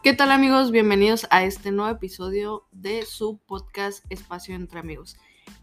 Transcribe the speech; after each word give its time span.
¿Qué 0.00 0.14
tal 0.14 0.30
amigos? 0.30 0.70
Bienvenidos 0.70 1.26
a 1.30 1.42
este 1.42 1.72
nuevo 1.72 1.90
episodio 1.90 2.68
de 2.70 3.04
su 3.04 3.38
podcast 3.38 4.04
Espacio 4.10 4.54
entre 4.54 4.78
Amigos. 4.78 5.16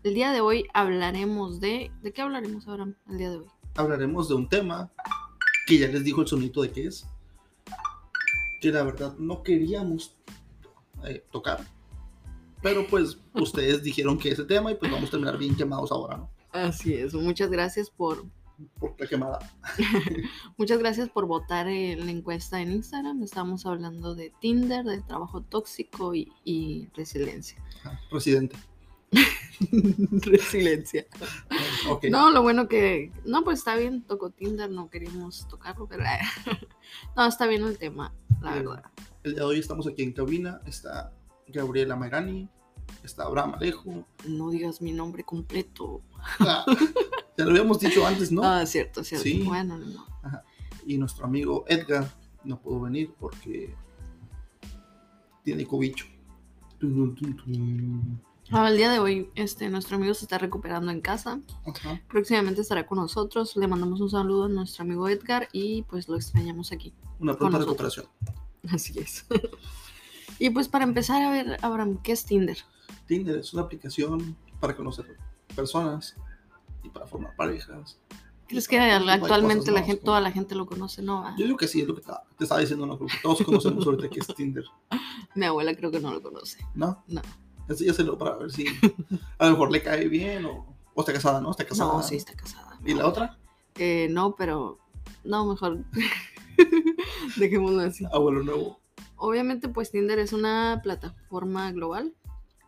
El 0.03 0.13
día 0.13 0.33
de 0.33 0.41
hoy 0.41 0.67
hablaremos 0.73 1.61
de... 1.61 1.89
¿De 2.01 2.11
qué 2.11 2.21
hablaremos 2.21 2.67
ahora 2.67 2.85
el 3.09 3.17
día 3.17 3.29
de 3.29 3.37
hoy? 3.37 3.47
Hablaremos 3.75 4.27
de 4.27 4.35
un 4.35 4.49
tema 4.49 4.91
que 5.65 5.77
ya 5.77 5.87
les 5.87 6.03
dijo 6.03 6.21
el 6.21 6.27
sonito 6.27 6.61
de 6.61 6.69
qué 6.69 6.87
es, 6.87 7.07
que 8.59 8.71
la 8.73 8.83
verdad 8.83 9.15
no 9.17 9.41
queríamos 9.41 10.17
eh, 11.05 11.23
tocar, 11.31 11.65
pero 12.61 12.85
pues 12.87 13.17
ustedes 13.35 13.83
dijeron 13.83 14.17
que 14.17 14.31
ese 14.31 14.43
tema 14.43 14.69
y 14.69 14.75
pues 14.75 14.91
vamos 14.91 15.07
a 15.07 15.11
terminar 15.11 15.37
bien 15.37 15.55
quemados 15.55 15.93
ahora, 15.93 16.17
¿no? 16.17 16.29
Así 16.51 16.93
es, 16.93 17.13
muchas 17.13 17.49
gracias 17.49 17.89
por... 17.89 18.25
Por 18.79 18.95
la 18.99 19.07
quemada. 19.07 19.39
muchas 20.57 20.79
gracias 20.79 21.09
por 21.09 21.25
votar 21.25 21.67
en 21.67 22.05
la 22.05 22.11
encuesta 22.11 22.61
en 22.61 22.71
Instagram. 22.71 23.23
Estamos 23.23 23.65
hablando 23.65 24.15
de 24.15 24.31
Tinder, 24.39 24.85
del 24.85 25.05
trabajo 25.05 25.41
tóxico 25.41 26.15
y, 26.15 26.31
y 26.43 26.89
resiliencia. 26.95 27.61
Residente. 28.11 28.55
resiliencia. 30.21 31.05
Ok. 31.89 32.05
No, 32.05 32.31
lo 32.31 32.41
bueno 32.41 32.67
que... 32.67 33.11
No, 33.25 33.43
pues 33.43 33.59
está 33.59 33.75
bien, 33.75 34.03
tocó 34.03 34.29
Tinder, 34.29 34.69
no 34.69 34.89
queríamos 34.89 35.47
tocarlo, 35.47 35.87
pero... 35.87 36.03
no, 37.15 37.25
está 37.25 37.47
bien 37.47 37.63
el 37.63 37.77
tema, 37.77 38.13
la 38.41 38.53
Bien. 38.53 38.65
verdad. 38.65 38.83
El 39.23 39.33
día 39.33 39.41
de 39.41 39.47
hoy 39.47 39.59
estamos 39.59 39.87
aquí 39.87 40.03
en 40.03 40.13
cabina. 40.13 40.61
Está 40.65 41.13
Gabriela 41.47 41.95
Mairani, 41.95 42.49
está 43.03 43.23
Abraham 43.23 43.55
Alejo. 43.55 44.05
No 44.27 44.49
digas 44.49 44.81
mi 44.81 44.91
nombre 44.91 45.23
completo. 45.23 46.01
Ah, 46.39 46.65
ya 47.37 47.45
lo 47.45 47.51
habíamos 47.51 47.79
dicho 47.79 48.05
antes, 48.05 48.31
¿no? 48.31 48.43
Ah, 48.43 48.65
cierto, 48.65 49.03
cierto. 49.03 49.23
Sí. 49.23 49.43
Bueno, 49.43 49.77
no. 49.77 50.05
Y 50.85 50.97
nuestro 50.97 51.25
amigo 51.25 51.65
Edgar 51.67 52.07
no 52.43 52.61
pudo 52.61 52.81
venir 52.81 53.11
porque 53.19 53.73
tiene 55.43 55.65
cobicho. 55.65 56.05
Ah, 58.51 58.69
el 58.69 58.77
día 58.77 58.91
de 58.91 58.99
hoy, 58.99 59.29
este, 59.35 59.69
nuestro 59.69 59.95
amigo 59.97 60.13
se 60.13 60.25
está 60.25 60.37
recuperando 60.37 60.91
en 60.91 61.01
casa. 61.01 61.39
Ajá. 61.65 62.01
Próximamente 62.07 62.61
estará 62.61 62.85
con 62.85 62.99
nosotros. 62.99 63.55
Le 63.55 63.67
mandamos 63.67 64.01
un 64.01 64.09
saludo 64.09 64.45
a 64.45 64.49
nuestro 64.49 64.83
amigo 64.83 65.09
Edgar 65.09 65.47
y 65.51 65.81
pues 65.83 66.07
lo 66.07 66.15
extrañamos 66.15 66.71
aquí. 66.71 66.93
Una 67.19 67.35
pronta 67.35 67.57
recuperación. 67.57 68.05
Así 68.69 68.99
es. 68.99 69.25
y 70.39 70.49
pues 70.51 70.67
para 70.67 70.83
empezar 70.83 71.21
a 71.23 71.31
ver, 71.31 71.57
Abraham, 71.61 71.99
¿qué 72.03 72.11
es 72.11 72.25
Tinder? 72.25 72.57
Tinder 73.07 73.39
es 73.39 73.53
una 73.53 73.63
aplicación 73.63 74.35
para 74.59 74.75
conocer 74.75 75.17
personas 75.55 76.15
y 76.85 76.89
para 76.89 77.07
formar 77.07 77.35
parejas. 77.35 77.99
¿Crees 78.47 78.67
que 78.67 78.79
actualmente 78.79 79.71
la 79.71 79.79
¿no? 79.79 79.85
gente, 79.87 80.03
toda 80.03 80.21
la 80.21 80.31
gente 80.31 80.53
lo 80.53 80.67
conoce? 80.67 81.01
No, 81.01 81.35
Yo 81.35 81.45
digo 81.45 81.57
que 81.57 81.67
sí, 81.67 81.81
es 81.81 81.87
lo 81.87 81.95
que 81.95 82.01
te 82.01 82.11
te 82.37 82.43
estaba 82.43 82.61
diciendo, 82.61 82.85
¿no? 82.85 82.97
Creo 82.97 83.09
que 83.09 83.17
todos 83.23 83.41
conocemos 83.41 83.85
ahorita 83.85 84.07
que 84.09 84.19
es 84.19 84.27
Tinder, 84.27 84.63
mi 85.35 85.45
abuela 85.45 85.75
creo 85.75 85.89
que 85.89 85.99
no 85.99 86.13
lo 86.13 86.21
conoce. 86.21 86.59
¿no? 86.75 87.03
No. 87.07 87.21
Enséñaselo 87.67 88.17
para 88.17 88.35
ver 88.35 88.51
si 88.51 88.67
a 89.39 89.45
lo 89.45 89.51
mejor 89.51 89.71
le 89.71 89.81
cae 89.81 90.07
bien 90.07 90.45
o, 90.45 90.67
o 90.93 91.01
está 91.01 91.11
casada, 91.11 91.41
¿no? 91.41 91.49
Está 91.51 91.65
casada. 91.65 91.93
No, 91.93 92.03
sí 92.03 92.15
está 92.17 92.35
casada. 92.35 92.77
¿Y 92.85 92.93
la 92.93 93.03
abuela. 93.03 93.07
otra? 93.07 93.37
Eh, 93.75 94.07
no, 94.11 94.35
pero 94.35 94.77
no, 95.23 95.45
mejor 95.47 95.83
dejémoslo 97.37 97.81
así. 97.81 98.05
Abuelo 98.13 98.43
nuevo. 98.43 98.79
Obviamente, 99.17 99.69
pues 99.69 99.89
Tinder 99.91 100.19
es 100.19 100.33
una 100.33 100.81
plataforma 100.83 101.71
global 101.71 102.13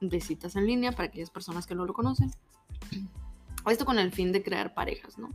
de 0.02 0.22
citas 0.22 0.56
en 0.56 0.66
línea 0.66 0.92
para 0.92 1.06
aquellas 1.06 1.30
personas 1.30 1.68
que 1.68 1.76
no 1.76 1.86
lo 1.86 1.94
conocen. 1.94 2.32
Esto 3.66 3.86
con 3.86 4.00
el 4.00 4.11
fin 4.11 4.31
de 4.31 4.44
crear 4.44 4.73
parejas, 4.73 5.17
¿no? 5.17 5.30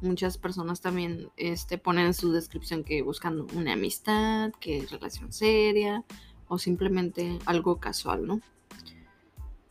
Muchas 0.00 0.38
personas 0.38 0.80
también 0.80 1.30
este, 1.36 1.78
ponen 1.78 2.06
en 2.06 2.14
su 2.14 2.32
descripción 2.32 2.84
que 2.84 3.02
buscan 3.02 3.40
una 3.54 3.72
amistad, 3.72 4.52
que 4.60 4.78
es 4.78 4.90
relación 4.90 5.32
seria 5.32 6.04
o 6.48 6.58
simplemente 6.58 7.38
algo 7.44 7.80
casual, 7.80 8.26
¿no? 8.26 8.40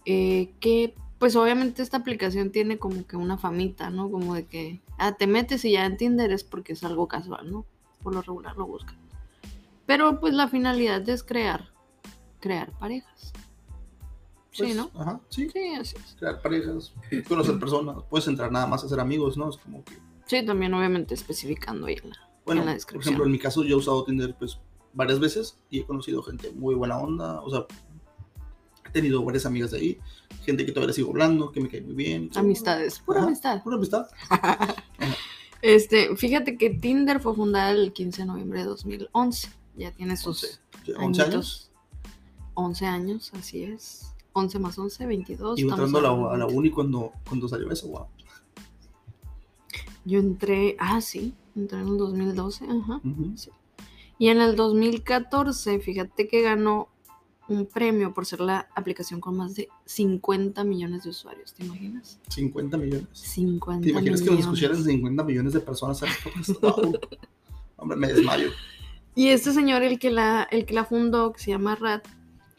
Eh, 0.05 0.51
que 0.59 0.95
pues 1.19 1.35
obviamente 1.35 1.83
esta 1.83 1.97
aplicación 1.97 2.51
tiene 2.51 2.79
como 2.79 3.05
que 3.05 3.15
una 3.15 3.37
famita, 3.37 3.91
¿no? 3.91 4.09
Como 4.09 4.33
de 4.33 4.45
que, 4.47 4.81
ah, 4.97 5.11
te 5.13 5.27
metes 5.27 5.63
y 5.65 5.73
ya 5.73 5.85
en 5.85 5.95
Tinder 5.95 6.31
es 6.31 6.43
porque 6.43 6.73
es 6.73 6.83
algo 6.83 7.07
casual, 7.07 7.51
¿no? 7.51 7.63
Por 8.01 8.15
lo 8.15 8.23
regular 8.23 8.57
lo 8.57 8.65
buscan. 8.65 8.97
Pero 9.85 10.19
pues 10.19 10.33
la 10.33 10.47
finalidad 10.47 11.07
es 11.07 11.21
crear, 11.23 11.69
crear 12.39 12.71
parejas. 12.71 13.33
Sí, 14.51 14.63
Pues, 14.63 14.75
¿no? 14.75 14.91
Ajá, 14.95 15.19
sí. 15.29 15.49
Sí, 15.51 15.73
así 15.79 15.95
es. 15.97 16.15
Crear 16.19 16.41
parejas, 16.41 16.93
conocer 17.27 17.59
personas. 17.59 17.97
Puedes 18.09 18.27
entrar 18.27 18.51
nada 18.51 18.67
más 18.67 18.83
a 18.83 18.89
ser 18.89 18.99
amigos, 18.99 19.37
¿no? 19.37 19.49
Es 19.49 19.57
como 19.57 19.83
que. 19.83 19.97
Sí, 20.27 20.45
también 20.45 20.73
obviamente 20.73 21.13
especificando 21.13 21.87
ahí 21.87 21.95
la, 21.97 22.17
Bueno, 22.45 22.61
en 22.61 22.65
la 22.67 22.71
por 22.71 22.75
descripción. 22.75 23.01
ejemplo, 23.13 23.25
en 23.25 23.31
mi 23.31 23.39
caso 23.39 23.63
yo 23.63 23.75
he 23.75 23.79
usado 23.79 24.03
Tinder 24.05 24.35
pues 24.37 24.59
varias 24.93 25.19
veces 25.19 25.57
y 25.69 25.79
he 25.79 25.85
conocido 25.85 26.21
gente 26.23 26.51
muy 26.51 26.75
buena 26.75 26.97
onda, 26.97 27.41
o 27.41 27.49
sea, 27.49 27.65
he 28.85 28.89
tenido 28.91 29.23
varias 29.23 29.45
amigas 29.45 29.71
de 29.71 29.77
ahí, 29.79 29.99
gente 30.43 30.65
que 30.65 30.71
todavía 30.71 30.93
sigo 30.93 31.09
hablando, 31.11 31.51
que 31.51 31.59
me 31.61 31.69
cae 31.69 31.81
muy 31.81 31.93
bien. 31.95 32.29
Amistades, 32.35 32.99
pura 32.99 33.19
Ajá, 33.19 33.27
amistad. 33.27 33.63
Pura 33.63 33.75
amistad. 33.77 34.07
Este, 35.61 36.15
fíjate 36.15 36.57
que 36.57 36.71
Tinder 36.71 37.19
fue 37.19 37.35
fundada 37.35 37.69
el 37.71 37.93
15 37.93 38.23
de 38.23 38.25
noviembre 38.25 38.59
de 38.61 38.65
2011. 38.65 39.49
Ya 39.75 39.91
tiene 39.91 40.17
sus 40.17 40.43
11, 40.43 40.59
¿qué, 40.85 40.93
11 40.93 41.21
años. 41.21 41.21
añitos. 41.21 41.71
11 42.55 42.85
años, 42.87 43.31
así 43.37 43.63
es. 43.65 44.10
11 44.33 44.59
más 44.59 44.77
11, 44.77 45.05
22. 45.05 45.59
Iba 45.59 45.67
estamos 45.71 45.87
entrando 45.87 46.25
a 46.25 46.29
la, 46.29 46.33
a 46.33 46.37
la 46.37 46.45
uni 46.45 46.69
cuando, 46.69 47.11
cuando 47.27 47.47
salió 47.47 47.71
eso, 47.71 47.87
wow. 47.87 48.07
Yo 50.05 50.19
entré, 50.19 50.75
ah, 50.79 51.01
sí, 51.01 51.33
entré 51.55 51.79
en 51.79 51.87
el 51.87 51.97
2012, 51.97 52.65
ajá. 52.65 53.01
Ujú. 53.03 53.33
Y 54.17 54.29
en 54.29 54.41
el 54.41 54.55
2014, 54.55 55.79
fíjate 55.79 56.27
que 56.27 56.41
ganó 56.41 56.89
un 57.47 57.65
premio 57.65 58.13
por 58.13 58.25
ser 58.25 58.39
la 58.39 58.69
aplicación 58.75 59.19
con 59.19 59.35
más 59.35 59.55
de 59.55 59.67
50 59.85 60.63
millones 60.63 61.03
de 61.03 61.09
usuarios, 61.09 61.53
¿te 61.53 61.65
imaginas? 61.65 62.19
50 62.29 62.77
millones. 62.77 63.07
50 63.11 63.83
¿Te 63.83 63.89
imaginas 63.89 64.21
que 64.21 64.27
nos 64.27 64.37
millones. 64.37 64.61
escucharan 64.61 64.83
50 64.83 65.23
millones 65.23 65.53
de 65.53 65.59
personas? 65.59 66.01
Wow. 66.61 66.99
Hombre, 67.77 67.97
me 67.97 68.07
desmayo. 68.07 68.51
Y 69.15 69.27
este 69.27 69.51
señor, 69.51 69.83
el 69.83 69.99
que 69.99 70.11
la, 70.11 70.43
el 70.43 70.65
que 70.65 70.73
la 70.73 70.85
fundó, 70.85 71.33
que 71.33 71.39
se 71.39 71.51
llama 71.51 71.75
Rat, 71.75 72.07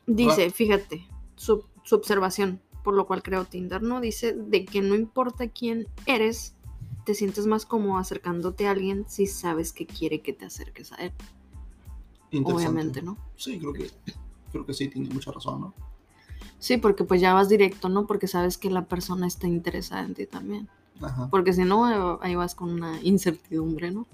dice, 0.07 0.51
fíjate, 0.51 1.09
su, 1.43 1.65
su 1.83 1.97
observación, 1.97 2.61
por 2.85 2.95
lo 2.95 3.07
cual 3.07 3.23
creó 3.23 3.45
Tinder, 3.45 3.83
¿no? 3.83 4.01
Dice 4.01 4.33
de 4.33 4.65
que 4.65 4.81
no 4.81 4.95
importa 4.95 5.49
quién 5.49 5.89
eres, 6.07 6.55
te 7.05 7.15
sientes 7.15 7.47
más 7.47 7.67
cómodo 7.67 7.99
acercándote 7.99 8.69
a 8.69 8.71
alguien 8.71 9.05
si 9.09 9.27
sabes 9.27 9.73
que 9.73 9.87
quiere 9.87 10.23
que 10.23 10.33
te 10.33 10.45
acerques 10.45 10.93
a 10.93 10.97
él. 10.97 11.13
Obviamente, 12.45 13.03
¿no? 13.03 13.19
Sí, 13.37 13.59
creo 13.59 13.73
que, 13.73 13.91
creo 14.53 14.65
que 14.65 14.73
sí, 14.73 14.87
tiene 14.87 15.13
mucha 15.13 15.33
razón, 15.33 15.61
¿no? 15.61 15.75
Sí, 16.61 16.77
porque 16.77 17.03
pues 17.03 17.21
ya 17.21 17.35
vas 17.35 17.49
directo, 17.49 17.89
¿no? 17.89 18.07
Porque 18.07 18.29
sabes 18.29 18.57
que 18.57 18.71
la 18.71 18.87
persona 18.87 19.27
está 19.27 19.49
interesada 19.49 20.05
en 20.05 20.15
ti 20.15 20.27
también. 20.27 20.69
Ajá. 21.01 21.29
Porque 21.29 21.53
si 21.53 21.65
no, 21.65 22.21
ahí 22.23 22.37
vas 22.37 22.55
con 22.55 22.71
una 22.71 23.03
incertidumbre, 23.03 23.91
¿no? 23.91 24.07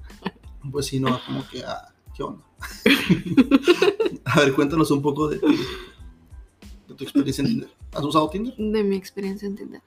Pues 0.72 0.86
sí, 0.86 0.98
no, 0.98 1.20
como 1.26 1.46
que, 1.46 1.62
ah, 1.62 1.92
¿qué 2.14 2.22
onda? 2.22 2.42
A 4.24 4.40
ver, 4.40 4.54
cuéntanos 4.54 4.90
un 4.90 5.02
poco 5.02 5.28
de 5.28 5.40
tu 6.98 7.04
experiencia 7.04 7.42
en 7.42 7.48
Tinder. 7.48 7.70
¿Has 7.92 8.04
usado 8.04 8.28
Tinder? 8.28 8.54
De 8.56 8.84
mi 8.84 8.96
experiencia 8.96 9.46
en 9.46 9.56
Tinder. 9.56 9.80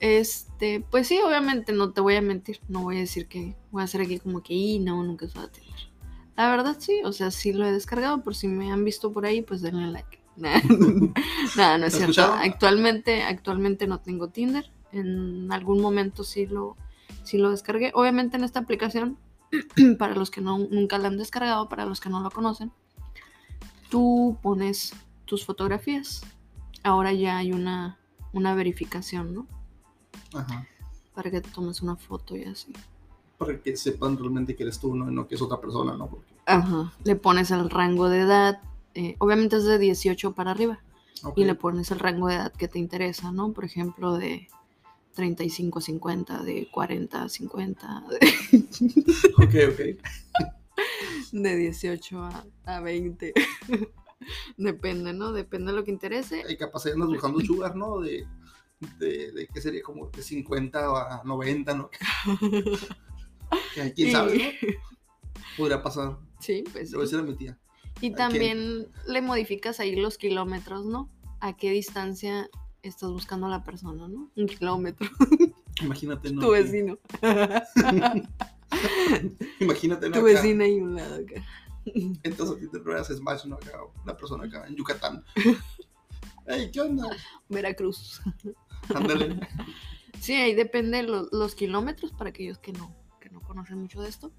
Este, 0.00 0.84
pues 0.90 1.08
sí, 1.08 1.18
obviamente 1.24 1.72
no 1.72 1.92
te 1.92 2.00
voy 2.00 2.16
a 2.16 2.20
mentir. 2.20 2.60
No 2.68 2.82
voy 2.82 2.96
a 2.96 3.00
decir 3.00 3.26
que 3.26 3.56
voy 3.70 3.80
a 3.80 3.84
hacer 3.84 4.02
aquí 4.02 4.18
como 4.18 4.42
que, 4.42 4.54
y 4.54 4.78
no, 4.78 5.02
nunca 5.02 5.24
he 5.24 5.28
usado 5.28 5.48
Tinder. 5.48 5.88
La 6.36 6.50
verdad 6.50 6.76
sí, 6.78 7.00
o 7.04 7.12
sea, 7.12 7.30
sí 7.30 7.52
lo 7.52 7.64
he 7.64 7.72
descargado. 7.72 8.22
Por 8.22 8.34
si 8.34 8.48
me 8.48 8.70
han 8.70 8.84
visto 8.84 9.12
por 9.12 9.24
ahí, 9.24 9.42
pues 9.42 9.62
denle 9.62 9.86
like. 9.86 10.18
Nada, 10.36 11.78
no 11.78 11.86
es 11.86 11.94
¿Lo 11.94 11.98
cierto. 11.98 12.10
escucharon? 12.10 12.38
Actualmente, 12.38 13.22
actualmente 13.22 13.86
no 13.86 14.00
tengo 14.00 14.28
Tinder. 14.28 14.70
En 14.92 15.50
algún 15.50 15.80
momento 15.80 16.22
sí 16.24 16.46
lo, 16.46 16.76
sí 17.24 17.38
lo 17.38 17.50
descargué. 17.50 17.90
Obviamente 17.94 18.36
en 18.36 18.44
esta 18.44 18.60
aplicación, 18.60 19.18
para 19.98 20.14
los 20.14 20.30
que 20.30 20.40
no, 20.40 20.58
nunca 20.58 20.98
la 20.98 21.08
han 21.08 21.18
descargado, 21.18 21.68
para 21.68 21.86
los 21.86 22.00
que 22.00 22.08
no 22.08 22.20
lo 22.20 22.30
conocen, 22.30 22.70
tú 23.90 24.38
pones 24.42 24.94
tus 25.24 25.44
fotografías. 25.44 26.22
Ahora 26.82 27.12
ya 27.12 27.38
hay 27.38 27.52
una, 27.52 27.98
una 28.32 28.54
verificación, 28.54 29.34
¿no? 29.34 29.46
Ajá. 30.34 30.66
Para 31.14 31.30
que 31.30 31.40
te 31.40 31.50
tomes 31.50 31.82
una 31.82 31.96
foto 31.96 32.36
y 32.36 32.44
así. 32.44 32.72
Para 33.38 33.60
que 33.60 33.76
sepan 33.76 34.16
realmente 34.16 34.54
que 34.56 34.62
eres 34.64 34.78
tú, 34.78 34.94
¿no? 34.94 35.10
Y 35.10 35.14
no 35.14 35.26
que 35.28 35.34
es 35.34 35.42
otra 35.42 35.60
persona, 35.60 35.96
¿no? 35.96 36.08
Porque, 36.08 36.32
Ajá. 36.46 36.92
Le 37.04 37.16
pones 37.16 37.50
el 37.50 37.68
rango 37.70 38.08
de 38.08 38.20
edad. 38.20 38.60
eh, 38.94 39.16
obviamente 39.18 39.56
es 39.56 39.64
de 39.64 39.78
18 39.78 40.32
para 40.32 40.50
arriba. 40.50 40.80
Y 41.34 41.44
le 41.44 41.56
pones 41.56 41.90
el 41.90 41.98
rango 41.98 42.28
de 42.28 42.36
edad 42.36 42.52
que 42.52 42.68
te 42.68 42.78
interesa, 42.78 43.32
¿no? 43.32 43.52
Por 43.52 43.64
ejemplo, 43.64 44.16
de 44.16 44.46
35 45.14 45.80
a 45.80 45.82
50, 45.82 46.42
de 46.44 46.68
40 46.70 47.22
a 47.24 47.28
50, 47.28 48.04
de, 48.08 48.18
Ok, 49.36 49.54
ok. 49.72 50.48
de 51.32 51.56
18 51.56 52.22
a, 52.22 52.44
a 52.66 52.80
20. 52.80 53.34
Depende, 54.56 55.12
¿no? 55.12 55.32
Depende 55.32 55.72
de 55.72 55.78
lo 55.78 55.84
que 55.84 55.90
interese. 55.90 56.44
Y 56.48 56.56
capaz 56.56 56.86
ahí 56.86 56.92
andas 56.92 57.08
buscando 57.08 57.40
sugar, 57.44 57.76
¿no? 57.76 58.00
De, 58.00 58.26
de, 58.98 59.32
de 59.32 59.48
qué 59.52 59.60
sería 59.60 59.82
como 59.82 60.08
de 60.08 60.22
50 60.22 61.20
a 61.20 61.22
90, 61.24 61.74
¿no? 61.74 61.90
¿Quién 63.94 64.12
sabe, 64.12 64.58
no? 64.62 64.68
Podría 65.56 65.82
pasar. 65.82 66.18
Sí, 66.40 66.64
pues. 66.72 66.90
Le 66.90 66.96
voy 66.96 67.04
a 67.04 67.06
decir 67.06 67.18
a 67.18 67.22
mi 67.22 67.34
tía. 67.34 67.58
Y 68.00 68.12
¿A 68.12 68.16
también 68.16 68.88
le 69.06 69.22
modificas 69.22 69.80
ahí 69.80 69.96
los 69.96 70.18
kilómetros, 70.18 70.86
¿no? 70.86 71.10
A 71.40 71.56
qué 71.56 71.70
distancia 71.70 72.48
estás 72.82 73.10
buscando 73.10 73.46
a 73.46 73.50
la 73.50 73.64
persona, 73.64 74.06
¿no? 74.06 74.30
Un 74.36 74.46
kilómetro. 74.46 75.08
Imagínate, 75.82 76.32
¿no? 76.32 76.40
tu 76.40 76.50
vecino. 76.50 76.98
Imagínate, 79.60 80.08
¿no? 80.08 80.12
tu 80.12 80.20
Acá, 80.20 80.22
vecina 80.22 80.66
y 80.66 80.80
un 80.80 80.96
lado 80.96 81.16
acá. 81.16 81.44
Entras 81.84 82.50
a 82.50 82.56
Tinder, 82.56 82.82
pero 82.84 83.00
haces 83.00 83.18
Smash, 83.18 83.44
¿no? 83.46 83.56
Acá, 83.56 83.78
una 84.04 84.16
persona 84.16 84.44
acá 84.44 84.66
en 84.66 84.76
Yucatán. 84.76 85.24
Ey, 86.46 86.70
¿qué 86.70 86.80
onda? 86.80 87.08
Veracruz. 87.48 88.20
Ándale. 88.94 89.40
Sí, 90.20 90.34
ahí 90.34 90.52
depende 90.52 91.04
lo- 91.04 91.28
los 91.30 91.54
kilómetros 91.54 92.10
para 92.12 92.30
aquellos 92.30 92.58
que 92.58 92.72
no, 92.72 92.92
que 93.20 93.30
no 93.30 93.40
conocen 93.40 93.78
mucho 93.78 94.02
de 94.02 94.08
esto. 94.08 94.32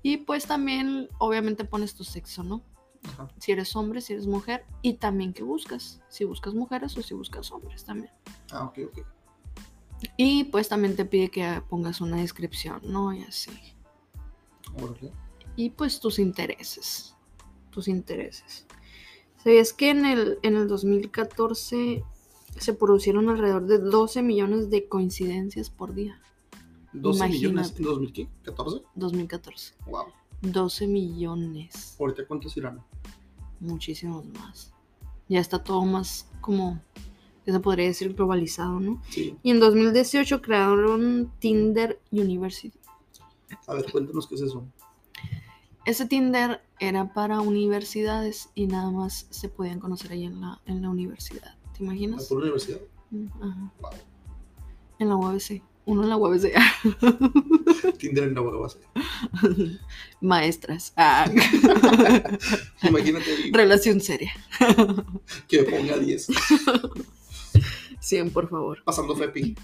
Y 0.00 0.18
pues 0.18 0.46
también, 0.46 1.08
obviamente, 1.18 1.64
pones 1.64 1.96
tu 1.96 2.04
sexo, 2.04 2.44
¿no? 2.44 2.62
Ajá. 3.08 3.28
Si 3.40 3.50
eres 3.50 3.74
hombre, 3.74 4.00
si 4.00 4.12
eres 4.12 4.28
mujer. 4.28 4.64
Y 4.82 4.94
también 4.94 5.32
qué 5.32 5.42
buscas. 5.42 6.00
Si 6.08 6.24
buscas 6.24 6.54
mujeres 6.54 6.96
o 6.96 7.02
si 7.02 7.12
buscas 7.14 7.50
hombres 7.50 7.84
también. 7.84 8.12
Ah, 8.52 8.66
ok, 8.66 8.78
ok. 8.86 8.98
Y 10.16 10.44
pues 10.44 10.68
también 10.68 10.94
te 10.94 11.04
pide 11.04 11.28
que 11.28 11.60
pongas 11.68 12.00
una 12.00 12.18
descripción, 12.18 12.80
¿no? 12.84 13.12
Y 13.12 13.22
así. 13.24 13.50
Órale. 14.80 15.12
Y 15.56 15.70
pues 15.70 16.00
tus 16.00 16.18
intereses. 16.18 17.14
Tus 17.70 17.88
intereses. 17.88 18.66
¿Sabías 19.42 19.72
que 19.72 19.90
en 19.90 20.04
el, 20.04 20.38
en 20.42 20.56
el 20.56 20.68
2014 20.68 22.04
se 22.58 22.72
produjeron 22.74 23.28
alrededor 23.28 23.66
de 23.66 23.78
12 23.78 24.22
millones 24.22 24.70
de 24.70 24.88
coincidencias 24.88 25.70
por 25.70 25.94
día? 25.94 26.20
12 26.92 27.28
millones 27.28 27.68
Imagínate. 27.68 27.78
en 27.78 27.84
2014. 27.84 28.82
2014. 28.94 29.74
Wow. 29.86 30.06
12 30.42 30.86
millones. 30.86 31.96
Ahorita, 31.98 32.26
¿cuántos 32.26 32.56
irán? 32.56 32.82
Muchísimos 33.60 34.26
más. 34.26 34.72
Ya 35.28 35.40
está 35.40 35.62
todo 35.62 35.84
más 35.84 36.28
como, 36.40 36.80
se 37.44 37.60
podría 37.60 37.86
decir, 37.86 38.14
globalizado, 38.14 38.80
¿no? 38.80 39.02
Sí. 39.10 39.36
Y 39.42 39.50
en 39.50 39.60
2018 39.60 40.42
crearon 40.42 41.32
Tinder 41.38 42.00
University. 42.12 42.78
A 43.66 43.74
ver, 43.74 43.90
cuéntanos 43.90 44.26
qué 44.26 44.36
es 44.36 44.42
eso. 44.42 44.66
Ese 45.86 46.06
Tinder 46.06 46.60
era 46.80 47.12
para 47.14 47.40
universidades 47.40 48.50
y 48.54 48.66
nada 48.66 48.90
más 48.90 49.26
se 49.30 49.48
podían 49.48 49.78
conocer 49.80 50.12
ahí 50.12 50.24
en 50.24 50.40
la, 50.40 50.60
en 50.66 50.82
la 50.82 50.90
universidad. 50.90 51.54
¿Te 51.72 51.80
¿La 51.84 51.86
imaginas? 51.92 52.26
pura 52.26 52.42
universidad? 52.42 52.80
Mm, 53.10 53.26
Ajá. 53.40 53.72
Wow. 53.80 53.90
En 54.98 55.08
la 55.08 55.16
UABC. 55.16 55.62
Uno 55.84 56.02
en 56.02 56.08
la 56.08 56.16
UABC. 56.16 56.52
Tinder 57.98 58.24
en 58.24 58.34
la 58.34 58.40
base. 58.40 58.80
Maestras. 60.20 60.92
Ah, 60.96 61.30
Imagínate 62.82 63.24
relación 63.52 64.00
seria. 64.00 64.32
que 65.46 65.62
me 65.62 65.68
ponga 65.70 65.96
10. 65.98 66.26
100, 68.00 68.30
por 68.30 68.48
favor. 68.50 68.82
Pasando 68.84 69.14
FEPI. 69.14 69.56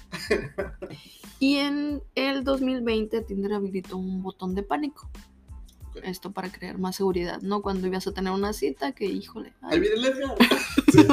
Y 1.40 1.56
en 1.56 2.00
el 2.14 2.44
2020 2.44 3.22
Tinder 3.22 3.54
habilitó 3.54 3.96
un 3.96 4.22
botón 4.22 4.54
de 4.54 4.62
pánico. 4.62 5.10
Esto 6.02 6.32
para 6.32 6.50
crear 6.50 6.78
más 6.78 6.96
seguridad, 6.96 7.40
¿no? 7.42 7.62
Cuando 7.62 7.86
ibas 7.86 8.06
a 8.06 8.12
tener 8.12 8.32
una 8.32 8.52
cita, 8.52 8.92
que 8.92 9.06
híjole. 9.06 9.52
Ahí 9.62 9.80
viene 9.80 9.96
el 9.96 10.04
Edgar. 10.04 10.36
Sí. 10.92 11.06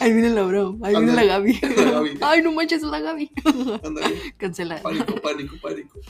ahí 0.00 0.12
viene 0.12 0.30
la 0.30 0.42
bro, 0.42 0.78
ahí 0.82 0.94
viene 0.94 1.12
la 1.12 1.24
Gaby. 1.24 1.60
la 1.60 1.90
Gaby. 1.90 2.18
Ay, 2.22 2.42
no 2.42 2.52
manches, 2.52 2.82
es 2.82 2.88
la 2.88 3.00
Gaby. 3.00 3.30
Cancelada. 4.38 4.82
Pánico, 4.82 5.14
pánico, 5.20 5.56
pánico. 5.62 6.00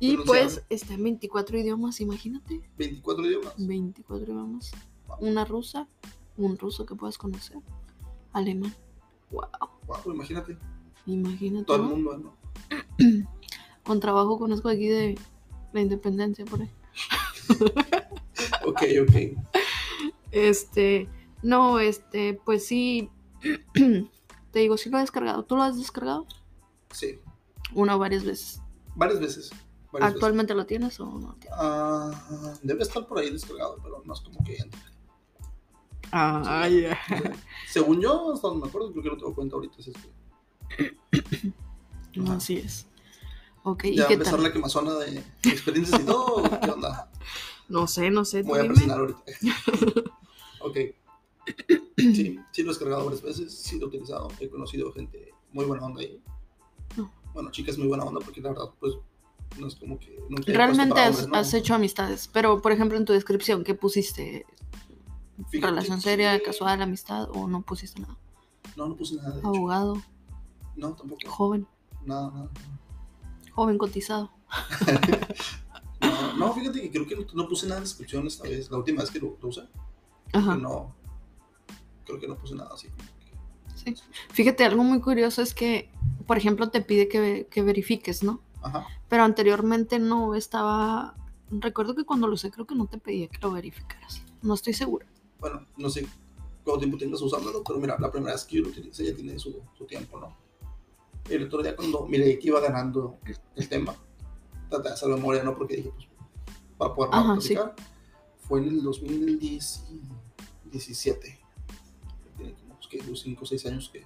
Y 0.00 0.16
pues 0.18 0.64
está 0.70 0.94
en 0.94 1.04
24 1.04 1.58
idiomas, 1.58 2.00
imagínate. 2.00 2.62
24 2.78 3.26
idiomas. 3.26 3.54
24 3.58 4.24
idiomas. 4.32 4.72
Wow. 5.06 5.16
Una 5.20 5.44
rusa, 5.44 5.86
un 6.36 6.58
ruso 6.58 6.86
que 6.86 6.94
puedas 6.94 7.18
conocer. 7.18 7.58
Alemán. 8.32 8.74
Wow. 9.30 9.44
Wow, 9.86 10.12
imagínate. 10.12 10.56
Imagínate. 11.06 11.64
Todo 11.66 11.76
el 11.76 11.82
mundo, 11.82 12.18
¿no? 12.18 12.36
Con 13.84 14.00
trabajo 14.00 14.38
conozco 14.38 14.68
aquí 14.68 14.88
de 14.88 15.18
la 15.72 15.80
independencia 15.80 16.44
por 16.44 16.62
ahí. 16.62 16.70
Ok, 18.66 18.82
ok. 19.02 19.14
Este, 20.32 21.08
no, 21.42 21.78
este, 21.78 22.34
pues 22.44 22.66
sí, 22.66 23.10
te 23.72 24.58
digo, 24.58 24.76
sí 24.76 24.90
lo 24.90 24.98
he 24.98 25.00
descargado. 25.02 25.44
¿Tú 25.44 25.56
lo 25.56 25.62
has 25.62 25.78
descargado? 25.78 26.26
Sí. 26.90 27.20
Una 27.72 27.96
o 27.96 27.98
varias 27.98 28.24
veces. 28.24 28.60
Varias 28.96 29.20
veces. 29.20 29.50
Varias 29.92 30.10
veces. 30.10 30.14
¿Actualmente 30.14 30.54
lo 30.54 30.66
tienes 30.66 30.98
o 31.00 31.06
no 31.06 31.28
lo 31.28 31.34
tienes? 31.34 31.58
Ah, 31.60 32.56
debe 32.62 32.82
estar 32.82 33.06
por 33.06 33.18
ahí 33.18 33.30
descargado, 33.30 33.78
pero 33.82 34.02
no 34.04 34.12
es 34.14 34.20
como 34.20 34.42
que 34.44 34.56
entre. 34.56 34.80
Ah, 36.10 36.66
Sí. 36.68 36.82
ya. 36.82 36.98
Según 37.68 38.00
yo, 38.00 38.32
hasta 38.32 38.48
donde 38.48 38.62
me 38.64 38.68
acuerdo, 38.68 38.90
creo 38.92 39.02
que 39.02 39.10
no 39.10 39.16
tengo 39.16 39.34
cuenta 39.34 39.56
ahorita. 39.56 39.76
Es 39.78 39.88
este. 39.88 41.52
Así 42.30 42.56
es. 42.58 42.86
Ok, 43.66 43.84
¿y 43.86 43.96
Ya 43.96 44.04
va 44.04 44.10
a 44.10 44.12
empezar 44.12 44.34
tal? 44.34 44.42
la 44.44 44.52
quemazona 44.52 44.94
de 44.94 45.24
experiencias 45.44 46.00
y 46.00 46.04
todo. 46.04 46.36
¿o 46.36 46.60
¿Qué 46.60 46.70
onda? 46.70 47.10
No 47.68 47.86
sé, 47.86 48.10
no 48.10 48.26
sé. 48.26 48.42
Me 48.42 48.50
voy 48.50 48.58
a 48.58 48.62
dime. 48.62 48.74
presionar 48.74 49.00
ahorita. 49.00 49.22
ok. 50.60 50.76
Sí, 51.96 52.38
sí 52.52 52.62
lo 52.62 52.68
he 52.70 52.72
descargado 52.74 53.04
varias 53.04 53.22
veces, 53.22 53.58
sí 53.58 53.78
lo 53.78 53.86
he 53.86 53.88
utilizado. 53.88 54.28
He 54.38 54.50
conocido 54.50 54.92
gente 54.92 55.32
muy 55.50 55.64
buena 55.64 55.86
onda 55.86 56.02
ahí. 56.02 56.22
No. 56.96 57.10
Bueno, 57.32 57.50
chicas 57.50 57.78
muy 57.78 57.86
buena 57.88 58.04
onda 58.04 58.20
porque 58.20 58.42
la 58.42 58.50
verdad, 58.50 58.66
pues, 58.78 58.94
no 59.58 59.66
es 59.66 59.76
como 59.76 59.98
que... 59.98 60.14
nunca 60.28 60.52
he 60.52 60.54
Realmente 60.54 61.00
has, 61.00 61.08
hombres, 61.10 61.28
¿no? 61.28 61.36
has 61.36 61.54
hecho 61.54 61.74
amistades, 61.74 62.28
pero 62.30 62.60
por 62.60 62.70
ejemplo 62.72 62.98
en 62.98 63.06
tu 63.06 63.14
descripción, 63.14 63.64
¿qué 63.64 63.74
pusiste? 63.74 64.44
Fíjate 65.48 65.70
¿Relación 65.70 66.02
seria, 66.02 66.36
que- 66.38 66.44
casual, 66.44 66.82
amistad 66.82 67.28
o 67.34 67.48
no 67.48 67.62
pusiste 67.62 67.98
nada? 68.02 68.18
No, 68.76 68.88
no 68.88 68.94
puse 68.96 69.14
nada, 69.16 69.30
de 69.30 69.38
hecho. 69.38 69.48
Abogado, 69.48 70.02
No, 70.76 70.92
tampoco. 70.94 71.20
joven, 71.30 71.66
Nada, 72.04 72.30
nada. 72.30 72.50
Joven 73.54 73.78
cotizado. 73.78 74.30
No, 76.00 76.34
no, 76.36 76.52
fíjate 76.52 76.82
que 76.82 76.90
creo 76.90 77.06
que 77.06 77.16
no, 77.16 77.24
no 77.32 77.48
puse 77.48 77.66
nada 77.66 77.78
en 77.78 77.84
descripción 77.84 78.26
esta 78.26 78.46
vez. 78.46 78.70
La 78.70 78.76
última 78.76 79.00
vez 79.00 79.10
que 79.10 79.20
lo, 79.20 79.38
lo 79.40 79.48
usé. 79.48 79.62
Ajá. 80.34 80.54
no. 80.54 80.94
Creo 82.04 82.20
que 82.20 82.28
no 82.28 82.36
puse 82.36 82.54
nada 82.54 82.70
así. 82.74 82.88
Sí. 83.74 83.94
Fíjate, 84.30 84.64
algo 84.64 84.84
muy 84.84 85.00
curioso 85.00 85.40
es 85.40 85.54
que, 85.54 85.90
por 86.26 86.36
ejemplo, 86.36 86.68
te 86.68 86.82
pide 86.82 87.08
que, 87.08 87.46
que 87.50 87.62
verifiques, 87.62 88.22
¿no? 88.22 88.42
Ajá. 88.62 88.86
Pero 89.08 89.22
anteriormente 89.22 89.98
no 89.98 90.34
estaba. 90.34 91.14
Recuerdo 91.50 91.94
que 91.94 92.04
cuando 92.04 92.26
lo 92.26 92.34
usé, 92.34 92.50
creo 92.50 92.66
que 92.66 92.74
no 92.74 92.86
te 92.86 92.98
pedía 92.98 93.28
que 93.28 93.38
lo 93.40 93.52
verificaras. 93.52 94.22
No 94.42 94.54
estoy 94.54 94.74
segura. 94.74 95.06
Bueno, 95.40 95.66
no 95.78 95.88
sé 95.88 96.06
cuánto 96.64 96.80
tiempo 96.80 96.98
tengas 96.98 97.22
usándolo, 97.22 97.62
pero 97.64 97.78
mira, 97.78 97.96
la 97.98 98.10
primera 98.10 98.34
vez 98.34 98.44
que 98.44 98.56
yo 98.56 98.62
lo 98.64 98.68
utilicé 98.68 99.06
ya 99.06 99.14
tiene 99.14 99.38
su, 99.38 99.62
su 99.78 99.86
tiempo, 99.86 100.20
¿no? 100.20 100.43
El 101.28 101.44
otro 101.44 101.62
día 101.62 101.74
cuando 101.74 102.06
miré 102.06 102.38
que 102.38 102.48
iba 102.48 102.60
ganando 102.60 103.18
el 103.56 103.68
tema, 103.68 103.94
traté 104.68 104.88
de 104.88 104.94
hacer 104.94 105.08
memoria, 105.08 105.42
¿no? 105.42 105.56
Porque 105.56 105.76
dije, 105.76 105.90
pues, 105.94 106.06
para 106.76 106.94
poder 106.94 107.14
Ajá, 107.14 107.32
platicar, 107.34 107.74
fue 108.40 108.60
en 108.60 108.68
el 108.68 108.82
2017. 108.82 111.40
Tiene 112.36 112.52
como 112.54 112.74
pues, 112.76 112.88
que 112.88 113.02
5 113.16 113.42
o 113.42 113.46
6 113.46 113.66
años 113.66 113.90
que, 113.92 114.04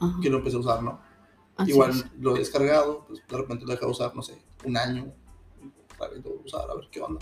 Ajá. 0.00 0.18
que 0.22 0.30
lo 0.30 0.38
empecé 0.38 0.56
a 0.56 0.60
usar, 0.60 0.82
¿no? 0.82 1.00
Así 1.56 1.72
Igual 1.72 1.90
es. 1.90 2.06
lo 2.18 2.34
he 2.34 2.38
descargado, 2.38 3.04
pues 3.06 3.20
de 3.28 3.36
repente 3.36 3.66
lo 3.66 3.72
dejado 3.72 3.92
usar, 3.92 4.16
no 4.16 4.22
sé, 4.22 4.40
un 4.64 4.74
año, 4.76 5.12
para 5.98 6.14
que 6.14 6.22
usar, 6.44 6.70
a 6.70 6.74
ver 6.74 6.88
qué 6.90 7.00
onda, 7.00 7.20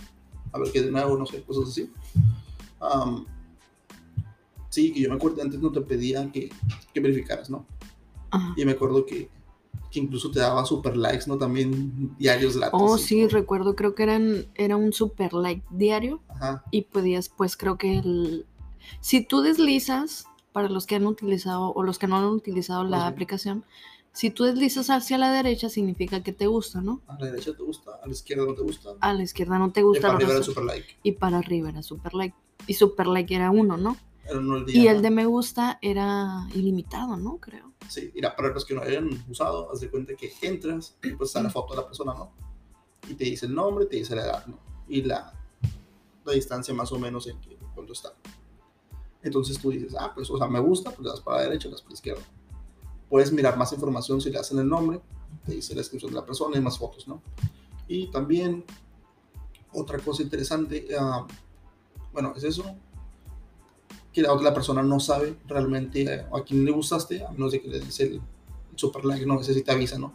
a 0.52 0.58
ver 0.58 0.70
qué 0.70 0.82
de 0.82 0.90
nuevo, 0.90 1.16
no 1.16 1.24
sé, 1.26 1.42
cosas 1.42 1.68
así. 1.68 1.92
Am, 2.78 3.26
sí, 4.68 4.92
que 4.92 5.00
yo 5.00 5.08
me 5.10 5.16
acuerdo 5.16 5.42
antes 5.42 5.58
no 5.60 5.72
te 5.72 5.80
pedía 5.80 6.30
que, 6.30 6.50
que 6.94 7.00
verificaras, 7.00 7.50
¿no? 7.50 7.66
Ajá. 8.30 8.54
Y 8.56 8.64
me 8.64 8.72
acuerdo 8.72 9.06
que, 9.06 9.28
que 9.90 10.00
incluso 10.00 10.30
te 10.30 10.40
daba 10.40 10.64
super 10.64 10.96
likes, 10.96 11.24
¿no? 11.26 11.38
También 11.38 12.14
diarios 12.18 12.56
gratis. 12.56 12.78
Oh, 12.80 12.96
y 12.96 13.00
sí, 13.00 13.20
todo. 13.20 13.38
recuerdo, 13.38 13.76
creo 13.76 13.94
que 13.94 14.02
eran, 14.04 14.46
era 14.54 14.76
un 14.76 14.92
super 14.92 15.32
like 15.32 15.62
diario 15.70 16.20
Ajá, 16.28 16.64
y 16.70 16.82
podías, 16.82 17.28
pues 17.28 17.56
creo 17.56 17.78
que 17.78 17.98
el... 17.98 18.46
Si 19.00 19.24
tú 19.24 19.40
deslizas, 19.40 20.26
para 20.52 20.68
los 20.68 20.86
que 20.86 20.96
han 20.96 21.06
utilizado 21.06 21.72
o 21.72 21.82
los 21.82 21.98
que 21.98 22.06
no 22.06 22.16
han 22.16 22.24
utilizado 22.24 22.84
la 22.84 23.06
aplicación, 23.06 23.64
si 24.12 24.30
tú 24.30 24.44
deslizas 24.44 24.90
hacia 24.90 25.18
la 25.18 25.30
derecha 25.30 25.68
significa 25.68 26.22
que 26.22 26.32
te 26.32 26.46
gusta, 26.46 26.80
¿no? 26.80 27.00
a 27.06 27.14
la 27.18 27.26
derecha 27.26 27.52
te 27.54 27.62
gusta, 27.62 27.92
a 28.02 28.06
la 28.06 28.12
izquierda 28.12 28.44
no 28.44 28.54
te 28.54 28.62
gusta. 28.62 28.90
A 29.00 29.14
la 29.14 29.22
izquierda 29.22 29.58
no 29.58 29.70
te 29.70 29.80
y 29.80 29.82
gusta. 29.84 30.02
para 30.02 30.12
lo 30.14 30.18
arriba 30.18 30.32
era 30.34 30.42
super 30.42 30.64
like. 30.64 30.96
y 31.02 31.12
para 31.12 31.38
arriba 31.38 31.68
era 31.68 31.82
super 31.82 32.14
like. 32.14 32.34
Y 32.66 32.74
super 32.74 33.06
like 33.06 33.34
era 33.34 33.50
uno, 33.50 33.76
¿no? 33.76 33.96
Era 34.30 34.38
uno 34.38 34.54
al 34.54 34.66
día. 34.66 34.82
Y 34.82 34.86
el 34.86 35.02
de 35.02 35.10
me 35.10 35.26
gusta 35.26 35.78
era 35.82 36.46
ilimitado, 36.54 37.16
¿no? 37.16 37.38
Creo. 37.38 37.72
Sí, 37.88 38.12
mira, 38.14 38.36
para 38.36 38.50
los 38.50 38.64
que 38.64 38.74
no 38.74 38.82
hayan 38.82 39.10
usado, 39.28 39.72
haz 39.72 39.80
de 39.80 39.90
cuenta 39.90 40.14
que 40.14 40.32
entras 40.42 40.96
y 41.02 41.10
pues 41.12 41.30
está 41.30 41.42
la 41.42 41.50
foto 41.50 41.74
de 41.74 41.80
la 41.80 41.86
persona, 41.86 42.14
¿no? 42.14 42.32
Y 43.08 43.14
te 43.14 43.24
dice 43.24 43.46
el 43.46 43.54
nombre, 43.54 43.86
te 43.86 43.96
dice 43.96 44.14
la 44.14 44.22
edad, 44.22 44.46
¿no? 44.46 44.60
Y 44.88 45.02
la, 45.02 45.32
la 46.24 46.32
distancia 46.32 46.72
más 46.72 46.92
o 46.92 46.98
menos 46.98 47.26
en 47.26 47.40
que 47.40 47.58
cuánto 47.74 47.92
está. 47.92 48.14
Entonces 49.22 49.58
tú 49.58 49.70
dices, 49.70 49.96
ah, 49.98 50.12
pues, 50.14 50.30
o 50.30 50.38
sea, 50.38 50.46
me 50.46 50.60
gusta, 50.60 50.90
pues 50.90 51.00
le 51.00 51.08
das 51.08 51.20
para 51.20 51.38
la 51.38 51.42
derecha, 51.44 51.66
le 51.66 51.72
das 51.72 51.82
para 51.82 51.90
la 51.90 51.94
izquierda. 51.94 52.22
Puedes 53.08 53.32
mirar 53.32 53.58
más 53.58 53.72
información 53.72 54.20
si 54.20 54.30
le 54.30 54.38
hacen 54.38 54.60
el 54.60 54.68
nombre, 54.68 55.00
te 55.44 55.54
dice 55.56 55.74
la 55.74 55.80
descripción 55.80 56.12
de 56.12 56.20
la 56.20 56.24
persona 56.24 56.56
y 56.56 56.60
más 56.60 56.78
fotos, 56.78 57.08
¿no? 57.08 57.20
Y 57.88 58.08
también, 58.12 58.64
otra 59.72 59.98
cosa 59.98 60.22
interesante, 60.22 60.86
ah, 60.96 61.26
bueno, 62.12 62.32
es 62.36 62.44
eso, 62.44 62.76
que 64.12 64.22
la 64.22 64.32
otra 64.32 64.52
persona 64.52 64.82
no 64.82 64.98
sabe 65.00 65.36
realmente 65.46 66.02
eh, 66.02 66.26
a 66.32 66.42
quién 66.42 66.64
le 66.64 66.70
gustaste, 66.72 67.24
a 67.24 67.30
menos 67.30 67.52
de 67.52 67.60
que 67.60 67.68
le 67.68 67.80
des 67.80 68.00
el, 68.00 68.20
super 68.76 69.04
like, 69.04 69.24
no 69.26 69.42
sé 69.42 69.54
si 69.54 69.62
te 69.62 69.72
avisa, 69.72 69.98
¿no? 69.98 70.14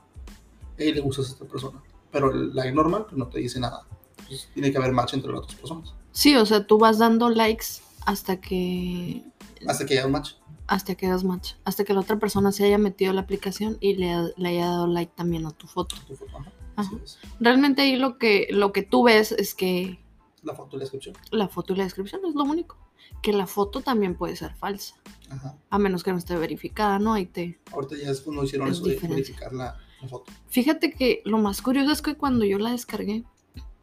Hey, 0.77 0.91
le 0.93 1.01
gustas 1.01 1.27
a 1.27 1.31
esta 1.33 1.45
persona. 1.45 1.81
Pero 2.11 2.31
el 2.31 2.53
like 2.55 2.71
normal 2.73 3.05
pues, 3.05 3.17
no 3.17 3.27
te 3.27 3.39
dice 3.39 3.59
nada. 3.59 3.85
Entonces, 4.19 4.49
tiene 4.53 4.71
que 4.71 4.77
haber 4.77 4.91
match 4.91 5.13
entre 5.13 5.31
las 5.31 5.41
otras 5.41 5.55
personas. 5.59 5.93
Sí, 6.11 6.35
o 6.35 6.45
sea, 6.45 6.65
tú 6.65 6.77
vas 6.77 6.97
dando 6.97 7.29
likes 7.29 7.65
hasta 8.05 8.39
que 8.41 9.23
Hasta 9.67 9.85
que 9.85 9.93
haya 9.97 10.05
un 10.05 10.13
match. 10.13 10.31
hasta 10.67 10.95
que 10.95 11.07
das 11.07 11.23
match, 11.23 11.53
hasta 11.63 11.83
que 11.83 11.93
la 11.93 11.99
otra 11.99 12.17
persona 12.17 12.51
se 12.51 12.65
haya 12.65 12.77
metido 12.77 13.11
a 13.11 13.13
la 13.13 13.21
aplicación 13.21 13.77
y 13.81 13.95
le, 13.95 14.13
le 14.35 14.49
haya 14.49 14.65
dado 14.65 14.87
like 14.87 15.11
también 15.15 15.45
a 15.45 15.51
tu 15.51 15.67
foto. 15.67 15.95
Tu 16.07 16.15
foto, 16.15 16.37
ajá. 16.37 16.51
Ajá. 16.77 16.91
Realmente 17.39 17.83
ahí 17.83 17.95
lo 17.97 18.17
que 18.17 18.47
lo 18.49 18.71
que 18.73 18.81
tú 18.83 19.03
ves 19.03 19.31
es 19.31 19.53
que 19.55 19.99
La 20.43 20.53
foto 20.55 20.75
y 20.75 20.79
la 20.79 20.83
descripción. 20.83 21.15
la 21.31 21.47
foto 21.47 21.73
y 21.73 21.77
la 21.77 21.83
descripción 21.85 22.21
es 22.25 22.33
lo 22.35 22.43
único. 22.43 22.77
Que 23.21 23.33
la 23.33 23.47
foto 23.47 23.81
también 23.81 24.15
puede 24.15 24.35
ser 24.35 24.53
falsa, 24.55 24.95
Ajá. 25.29 25.57
a 25.69 25.79
menos 25.79 26.03
que 26.03 26.11
no 26.11 26.17
esté 26.17 26.35
verificada, 26.37 26.99
¿no? 26.99 27.13
Ahí 27.13 27.25
te 27.25 27.59
Ahorita 27.71 27.95
ya 27.97 28.11
es 28.11 28.21
cuando 28.21 28.43
hicieron 28.43 28.67
Es 28.67 28.75
eso 28.77 28.85
de 28.85 28.95
verificar 29.07 29.51
la, 29.53 29.77
la 30.01 30.07
foto. 30.07 30.31
Fíjate 30.47 30.91
que 30.91 31.21
lo 31.25 31.37
más 31.39 31.61
curioso 31.61 31.91
es 31.91 32.01
que 32.01 32.15
cuando 32.15 32.45
yo 32.45 32.59
la 32.59 32.71
descargué, 32.71 33.23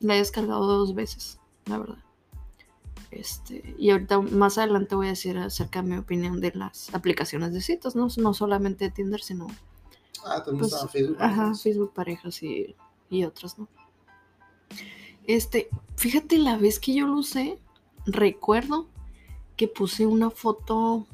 la 0.00 0.14
he 0.14 0.18
descargado 0.18 0.64
dos 0.66 0.94
veces, 0.94 1.40
la 1.66 1.78
verdad. 1.78 1.98
Este, 3.10 3.74
y 3.78 3.90
ahorita 3.90 4.20
más 4.20 4.56
adelante 4.58 4.94
voy 4.94 5.06
a 5.08 5.10
decir 5.10 5.36
acerca 5.36 5.82
de 5.82 5.88
mi 5.90 5.96
opinión 5.96 6.40
de 6.40 6.52
las 6.54 6.94
aplicaciones 6.94 7.52
de 7.52 7.60
citas, 7.60 7.94
no, 7.94 8.08
no 8.16 8.32
solamente 8.34 8.86
de 8.86 8.90
Tinder, 8.90 9.20
sino 9.20 9.48
Ah, 10.24 10.42
también 10.42 10.60
Pues, 10.60 10.72
está 10.72 10.86
Facebook. 10.88 11.16
ajá, 11.20 11.34
Parejas. 11.36 11.62
Facebook 11.62 11.92
parejas 11.94 12.42
y, 12.44 12.76
y 13.10 13.24
otras, 13.24 13.58
¿no? 13.58 13.68
Este, 15.26 15.68
fíjate 15.96 16.38
la 16.38 16.56
vez 16.56 16.78
que 16.80 16.94
yo 16.94 17.06
lo 17.06 17.18
usé, 17.18 17.58
recuerdo 18.06 18.88
que 19.62 19.68
puse 19.68 20.06
una 20.06 20.28
foto, 20.28 21.06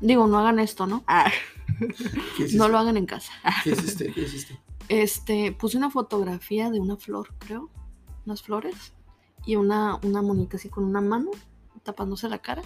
digo, 0.00 0.28
no 0.28 0.38
hagan 0.38 0.60
esto, 0.60 0.86
¿no? 0.86 1.02
Ah, 1.08 1.32
no 2.54 2.68
lo 2.68 2.78
hagan 2.78 2.96
en 2.96 3.06
casa. 3.06 3.32
¿Qué 3.64 3.70
hiciste? 3.70 4.12
¿Qué 4.12 4.20
hiciste? 4.22 4.60
Este, 4.88 5.50
puse 5.50 5.76
una 5.76 5.90
fotografía 5.90 6.70
de 6.70 6.78
una 6.78 6.96
flor, 6.96 7.34
creo, 7.40 7.70
unas 8.24 8.40
flores, 8.42 8.92
y 9.44 9.56
una, 9.56 9.96
una 10.04 10.22
monita 10.22 10.58
así 10.58 10.68
con 10.68 10.84
una 10.84 11.00
mano 11.00 11.32
tapándose 11.82 12.28
la 12.28 12.38
cara. 12.38 12.62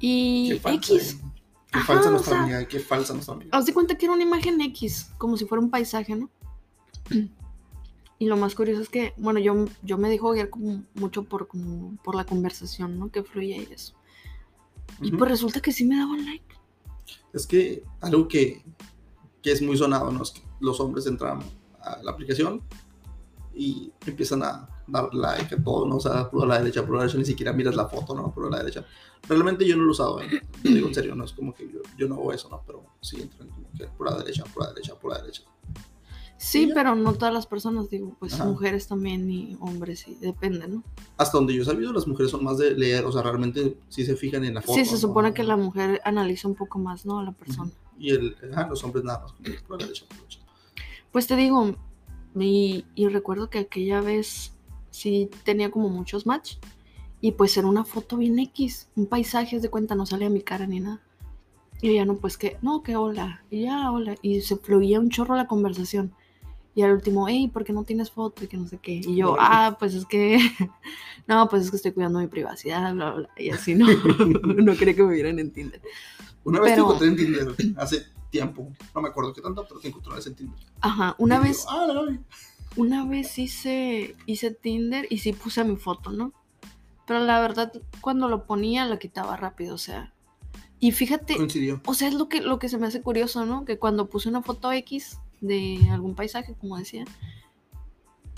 Y 0.00 0.48
Qué 0.54 0.58
falsa. 0.60 0.76
X. 0.94 1.12
eh. 1.12 1.20
Qué 1.70 1.78
Ajá, 1.78 1.86
falsa 1.94 2.08
o 2.08 2.12
nuestra 2.12 2.32
sea, 2.32 2.42
amiga. 2.42 2.66
Qué 2.66 2.80
falsa 2.80 3.12
nuestra 3.12 3.34
amiga. 3.34 3.50
Haz 3.56 3.66
de 3.66 3.74
cuenta 3.74 3.96
que 3.96 4.06
era 4.06 4.14
una 4.14 4.24
imagen 4.24 4.60
X, 4.60 5.12
como 5.18 5.36
si 5.36 5.44
fuera 5.44 5.62
un 5.62 5.70
paisaje, 5.70 6.16
¿no? 6.16 6.28
Y 8.20 8.26
lo 8.26 8.36
más 8.36 8.56
curioso 8.56 8.82
es 8.82 8.88
que, 8.88 9.14
bueno, 9.16 9.38
yo, 9.38 9.66
yo 9.84 9.96
me 9.96 10.08
dejo 10.08 10.32
guiar 10.32 10.50
como 10.50 10.82
mucho 10.94 11.22
por, 11.22 11.46
como 11.46 11.94
por 12.02 12.16
la 12.16 12.24
conversación, 12.24 12.98
¿no? 12.98 13.12
Que 13.12 13.22
fluye 13.22 13.68
y 13.70 13.72
eso. 13.72 13.94
Y 15.00 15.12
pues 15.12 15.30
resulta 15.30 15.60
que 15.60 15.72
sí 15.72 15.84
me 15.84 15.96
daban 15.96 16.24
like. 16.24 16.44
Es 17.32 17.46
que 17.46 17.84
algo 18.00 18.26
que, 18.26 18.62
que 19.42 19.52
es 19.52 19.62
muy 19.62 19.76
sonado, 19.76 20.10
¿no? 20.10 20.22
Es 20.22 20.32
que 20.32 20.42
los 20.60 20.80
hombres 20.80 21.06
entran 21.06 21.40
a 21.80 22.02
la 22.02 22.10
aplicación 22.10 22.62
y 23.54 23.92
empiezan 24.06 24.42
a 24.42 24.68
dar 24.86 25.12
like 25.12 25.54
a 25.54 25.62
todo, 25.62 25.86
¿no? 25.86 25.96
O 25.96 26.00
sea, 26.00 26.30
por 26.30 26.46
la 26.46 26.58
derecha, 26.58 26.84
por 26.84 26.96
la 26.96 27.02
derecha, 27.02 27.18
ni 27.18 27.24
siquiera 27.24 27.52
miras 27.52 27.74
la 27.74 27.86
foto, 27.86 28.14
¿no? 28.14 28.32
Por 28.32 28.50
la 28.50 28.58
derecha. 28.58 28.84
Realmente 29.28 29.66
yo 29.66 29.76
no 29.76 29.82
lo 29.82 29.88
he 29.88 29.92
usado, 29.92 30.20
¿eh? 30.20 30.42
Lo 30.62 30.70
digo 30.70 30.88
en 30.88 30.94
serio, 30.94 31.14
no 31.14 31.24
es 31.24 31.32
como 31.32 31.54
que 31.54 31.70
yo, 31.70 31.80
yo 31.96 32.08
no 32.08 32.14
hago 32.16 32.32
eso, 32.32 32.48
¿no? 32.48 32.62
Pero 32.66 32.84
sí 33.00 33.20
entran 33.20 33.48
como 33.48 33.70
que 33.76 33.86
por 33.86 34.10
la 34.10 34.16
derecha, 34.18 34.44
por 34.44 34.62
la 34.64 34.68
derecha, 34.70 34.94
por 34.94 35.12
la 35.12 35.18
derecha. 35.18 35.42
Sí, 36.38 36.70
pero 36.72 36.94
no 36.94 37.14
todas 37.14 37.34
las 37.34 37.46
personas, 37.46 37.90
digo, 37.90 38.16
pues 38.20 38.34
Ajá. 38.34 38.44
mujeres 38.44 38.86
también 38.86 39.28
y 39.28 39.56
hombres, 39.60 40.00
sí, 40.00 40.16
depende, 40.20 40.68
¿no? 40.68 40.84
Hasta 41.16 41.36
donde 41.36 41.52
yo 41.52 41.62
he 41.62 41.64
sabido, 41.64 41.92
las 41.92 42.06
mujeres 42.06 42.30
son 42.30 42.44
más 42.44 42.58
de 42.58 42.74
leer, 42.74 43.04
o 43.04 43.12
sea, 43.12 43.22
realmente 43.22 43.76
sí 43.88 44.04
se 44.04 44.14
fijan 44.14 44.44
en 44.44 44.54
la 44.54 44.62
foto. 44.62 44.74
Sí, 44.74 44.84
se 44.84 44.92
¿no? 44.92 44.98
supone 44.98 45.34
que 45.34 45.42
la 45.42 45.56
mujer 45.56 46.00
analiza 46.04 46.46
un 46.46 46.54
poco 46.54 46.78
más, 46.78 47.04
¿no? 47.04 47.18
A 47.18 47.24
la 47.24 47.32
persona. 47.32 47.72
Y 47.98 48.10
el, 48.10 48.36
ah, 48.54 48.68
los 48.70 48.84
hombres 48.84 49.04
nada 49.04 49.24
más. 49.24 49.34
Pues 51.10 51.26
te 51.26 51.34
digo, 51.34 51.74
y, 52.38 52.84
y 52.94 53.08
recuerdo 53.08 53.50
que 53.50 53.58
aquella 53.58 54.00
vez 54.00 54.52
sí 54.90 55.28
tenía 55.44 55.70
como 55.70 55.88
muchos 55.88 56.24
match. 56.24 56.54
Y 57.20 57.32
pues 57.32 57.56
era 57.56 57.66
una 57.66 57.84
foto 57.84 58.16
bien 58.16 58.38
X, 58.38 58.88
un 58.94 59.06
paisaje, 59.06 59.58
de 59.58 59.70
cuenta, 59.70 59.96
no 59.96 60.06
salía 60.06 60.30
mi 60.30 60.40
cara 60.40 60.68
ni 60.68 60.78
nada. 60.78 61.00
Y 61.80 61.94
ya 61.94 62.04
no, 62.04 62.16
pues 62.16 62.38
que, 62.38 62.58
no, 62.62 62.82
que 62.82 62.94
hola, 62.94 63.42
y 63.50 63.62
ya, 63.62 63.90
hola. 63.90 64.14
Y 64.22 64.40
se 64.40 64.56
fluía 64.56 65.00
un 65.00 65.10
chorro 65.10 65.34
la 65.34 65.48
conversación. 65.48 66.12
Y 66.78 66.82
al 66.82 66.92
último, 66.92 67.26
hey, 67.26 67.50
¿por 67.52 67.64
qué 67.64 67.72
no 67.72 67.82
tienes 67.82 68.12
foto? 68.12 68.44
Y 68.44 68.46
que 68.46 68.56
no 68.56 68.68
sé 68.68 68.78
qué. 68.78 68.92
Y 69.04 69.16
yo, 69.16 69.34
ah, 69.40 69.76
pues 69.80 69.94
es 69.94 70.06
que, 70.06 70.38
no, 71.26 71.48
pues 71.48 71.64
es 71.64 71.70
que 71.72 71.76
estoy 71.76 71.90
cuidando 71.90 72.20
mi 72.20 72.28
privacidad, 72.28 72.94
bla, 72.94 73.10
bla. 73.14 73.28
Y 73.36 73.50
así, 73.50 73.74
no, 73.74 73.86
no 74.44 74.76
quería 74.76 74.94
que 74.94 75.02
me 75.02 75.12
vieran 75.12 75.40
en 75.40 75.50
Tinder. 75.50 75.82
Una 76.44 76.60
vez 76.60 76.74
Pero- 76.74 76.84
te 76.84 77.04
encontré 77.06 77.08
en 77.08 77.16
Tinder 77.16 77.74
hace 77.78 78.06
tiempo, 78.30 78.70
no 78.94 79.02
me 79.02 79.08
acuerdo 79.08 79.32
qué 79.32 79.40
tanto, 79.40 79.66
pero 79.68 79.80
te 79.80 79.88
encontré 79.88 80.06
una 80.10 80.18
vez 80.18 80.26
en 80.28 80.36
Tinder. 80.36 80.58
Ajá, 80.80 81.16
una 81.18 81.38
Y 81.38 81.48
vez, 81.48 81.64
yo, 81.64 81.70
ah, 81.70 81.86
la. 81.88 82.20
Una 82.76 83.04
vez 83.04 83.36
hice, 83.40 84.14
hice 84.26 84.52
Tinder 84.52 85.08
y 85.10 85.18
sí 85.18 85.32
puse 85.32 85.64
mi 85.64 85.74
foto, 85.74 86.12
¿no? 86.12 86.32
Pero 87.08 87.18
la 87.18 87.40
verdad, 87.40 87.72
cuando 88.00 88.28
lo 88.28 88.44
ponía, 88.44 88.86
la 88.86 89.00
quitaba 89.00 89.36
rápido, 89.36 89.74
o 89.74 89.78
sea. 89.78 90.14
Y 90.78 90.92
fíjate, 90.92 91.34
Coincidió. 91.34 91.80
o 91.86 91.94
sea, 91.94 92.06
es 92.06 92.14
lo 92.14 92.28
que, 92.28 92.40
lo 92.40 92.60
que 92.60 92.68
se 92.68 92.78
me 92.78 92.86
hace 92.86 93.02
curioso, 93.02 93.44
¿no? 93.46 93.64
Que 93.64 93.80
cuando 93.80 94.08
puse 94.08 94.28
una 94.28 94.42
foto 94.42 94.70
X 94.70 95.18
de 95.40 95.78
algún 95.90 96.14
paisaje, 96.14 96.54
como 96.60 96.76
decía, 96.76 97.04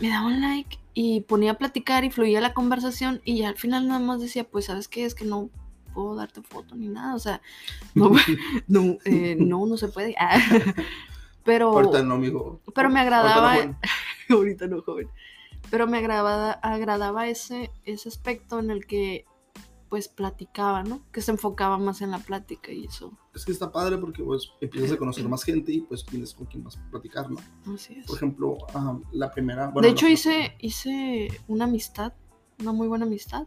me 0.00 0.09
daban 0.09 0.40
like 0.40 0.78
y 0.95 1.21
ponía 1.23 1.52
a 1.52 1.59
platicar 1.59 2.04
y 2.04 2.11
fluía 2.11 2.40
la 2.40 2.54
conversación 2.54 3.21
y 3.25 3.38
ya 3.38 3.49
al 3.49 3.57
final 3.57 3.87
nada 3.87 4.00
más 4.00 4.21
decía, 4.21 4.45
pues, 4.45 4.66
¿sabes 4.66 4.88
qué? 4.88 5.04
Es 5.04 5.14
que 5.14 5.25
no 5.25 5.50
puedo 5.95 6.14
darte 6.14 6.42
foto 6.42 6.75
ni 6.75 6.88
nada, 6.88 7.14
o 7.14 7.19
sea, 7.19 7.40
no, 7.95 8.11
no, 8.69 8.99
eh, 9.04 9.37
no, 9.38 9.66
no 9.66 9.76
se 9.76 9.88
puede. 9.88 10.14
Ah. 10.19 10.38
Pero... 11.45 11.83
No, 12.02 12.14
amigo. 12.14 12.61
Pero 12.75 12.88
me 12.88 12.97
no, 12.97 13.00
agradaba, 13.00 13.57
ahorita 14.28 14.66
no, 14.66 14.83
joven. 14.83 15.09
Pero 15.71 15.87
me 15.87 15.99
agradaba, 15.99 16.52
agradaba 16.52 17.28
ese, 17.28 17.71
ese 17.85 18.09
aspecto 18.09 18.59
en 18.59 18.71
el 18.71 18.87
que 18.87 19.25
pues 19.90 20.09
platicaba, 20.09 20.82
¿no? 20.85 21.02
Que 21.12 21.20
se 21.20 21.32
enfocaba 21.32 21.76
más 21.76 22.00
en 22.00 22.12
la 22.12 22.20
plática 22.20 22.73
y 22.73 22.85
eso. 22.87 23.12
Es 23.35 23.44
que 23.44 23.52
está 23.52 23.70
padre 23.70 23.99
porque 23.99 24.23
pues 24.23 24.50
empiezas 24.61 24.92
a 24.92 24.97
conocer 24.97 25.28
más 25.28 25.42
gente 25.42 25.73
y 25.73 25.80
pues 25.82 26.06
tienes 26.06 26.32
con 26.32 26.47
quién 26.47 26.62
más 26.64 26.76
platicar, 26.90 27.28
¿no? 27.30 27.38
Así 27.75 27.94
es. 27.99 28.06
Por 28.06 28.16
ejemplo, 28.16 28.56
ah, 28.73 28.97
la 29.12 29.30
primera... 29.32 29.66
bueno, 29.68 29.87
de 29.87 29.92
hecho, 29.92 30.06
la- 30.06 30.12
hice, 30.12 30.56
hice 30.61 31.28
una 31.49 31.64
amistad, 31.64 32.12
una 32.61 32.73
muy 32.73 32.87
buena 32.88 33.04
amistad. 33.04 33.47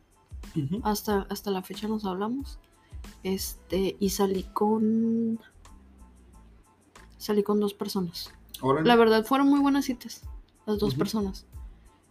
Hasta, 0.83 1.21
hasta 1.29 1.49
la 1.49 1.63
fecha 1.63 1.87
nos 1.87 2.03
hablamos. 2.05 2.59
Este, 3.23 3.95
y 3.99 4.09
salí 4.09 4.43
con. 4.53 5.39
Salí 7.17 7.43
con 7.43 7.59
dos 7.61 7.73
personas. 7.73 8.31
Órale. 8.61 8.85
La 8.87 8.95
verdad 8.97 9.25
fueron 9.25 9.47
muy 9.47 9.61
buenas 9.61 9.85
citas, 9.85 10.21
las 10.65 10.77
dos 10.79 10.89
Ujú. 10.91 10.99
personas. 10.99 11.45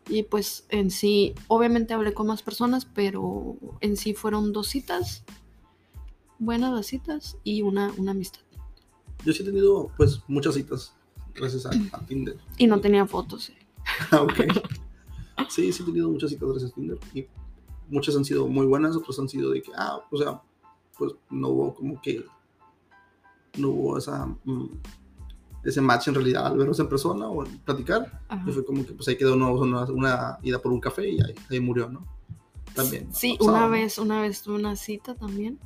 Y 0.08 0.24
pues 0.24 0.66
en 0.68 0.90
sí, 0.90 1.34
obviamente 1.48 1.94
hablé 1.94 2.12
con 2.12 2.26
más 2.26 2.42
personas, 2.42 2.84
pero 2.84 3.56
en 3.80 3.96
sí 3.96 4.14
fueron 4.14 4.52
dos 4.52 4.68
citas, 4.68 5.24
buenas 6.38 6.72
las 6.72 6.86
citas 6.86 7.38
y 7.44 7.62
una, 7.62 7.92
una 7.96 8.10
amistad. 8.10 8.40
Yo 9.24 9.32
sí 9.32 9.42
he 9.42 9.46
tenido 9.46 9.90
pues 9.96 10.20
muchas 10.26 10.54
citas 10.54 10.92
gracias 11.34 11.66
a, 11.66 11.70
a 11.92 12.04
Tinder. 12.06 12.36
Y 12.58 12.66
no 12.66 12.80
tenía 12.80 13.06
fotos. 13.06 13.50
eh. 13.50 13.56
Ah, 14.10 14.22
ok. 14.22 14.34
Sí, 15.48 15.72
sí 15.72 15.82
he 15.82 15.86
tenido 15.86 16.08
muchas 16.08 16.30
citas 16.30 16.48
gracias 16.48 16.72
a 16.72 16.74
Tinder 16.74 16.98
y 17.14 17.26
muchas 17.88 18.16
han 18.16 18.24
sido 18.24 18.48
muy 18.48 18.66
buenas, 18.66 18.96
otras 18.96 19.18
han 19.18 19.28
sido 19.28 19.50
de 19.50 19.62
que, 19.62 19.70
ah, 19.76 20.00
o 20.10 20.16
sea, 20.16 20.40
pues 20.98 21.12
no 21.30 21.48
hubo 21.48 21.74
como 21.74 22.00
que, 22.00 22.24
no 23.58 23.68
hubo 23.68 23.98
esa, 23.98 24.26
mm, 24.44 24.66
ese 25.64 25.80
match 25.80 26.08
en 26.08 26.14
realidad 26.14 26.46
al 26.46 26.56
vernos 26.58 26.78
en 26.80 26.88
persona 26.88 27.28
o 27.28 27.44
platicar. 27.64 28.20
Ajá. 28.28 28.44
Y 28.48 28.52
fue 28.52 28.64
como 28.64 28.84
que 28.84 28.92
pues 28.92 29.06
ahí 29.08 29.16
quedó 29.16 29.34
una, 29.34 29.84
una, 29.90 30.38
ida 30.42 30.58
por 30.60 30.72
un 30.72 30.80
café 30.80 31.08
y 31.08 31.20
ahí, 31.20 31.34
ahí 31.50 31.60
murió, 31.60 31.88
¿no? 31.88 32.04
También. 32.74 33.12
Sí, 33.14 33.36
pasado, 33.38 33.56
una 33.56 33.66
¿no? 33.66 33.70
vez, 33.72 33.98
una 33.98 34.20
vez 34.22 34.42
tuve 34.42 34.56
una 34.56 34.76
cita 34.76 35.14
también. 35.14 35.58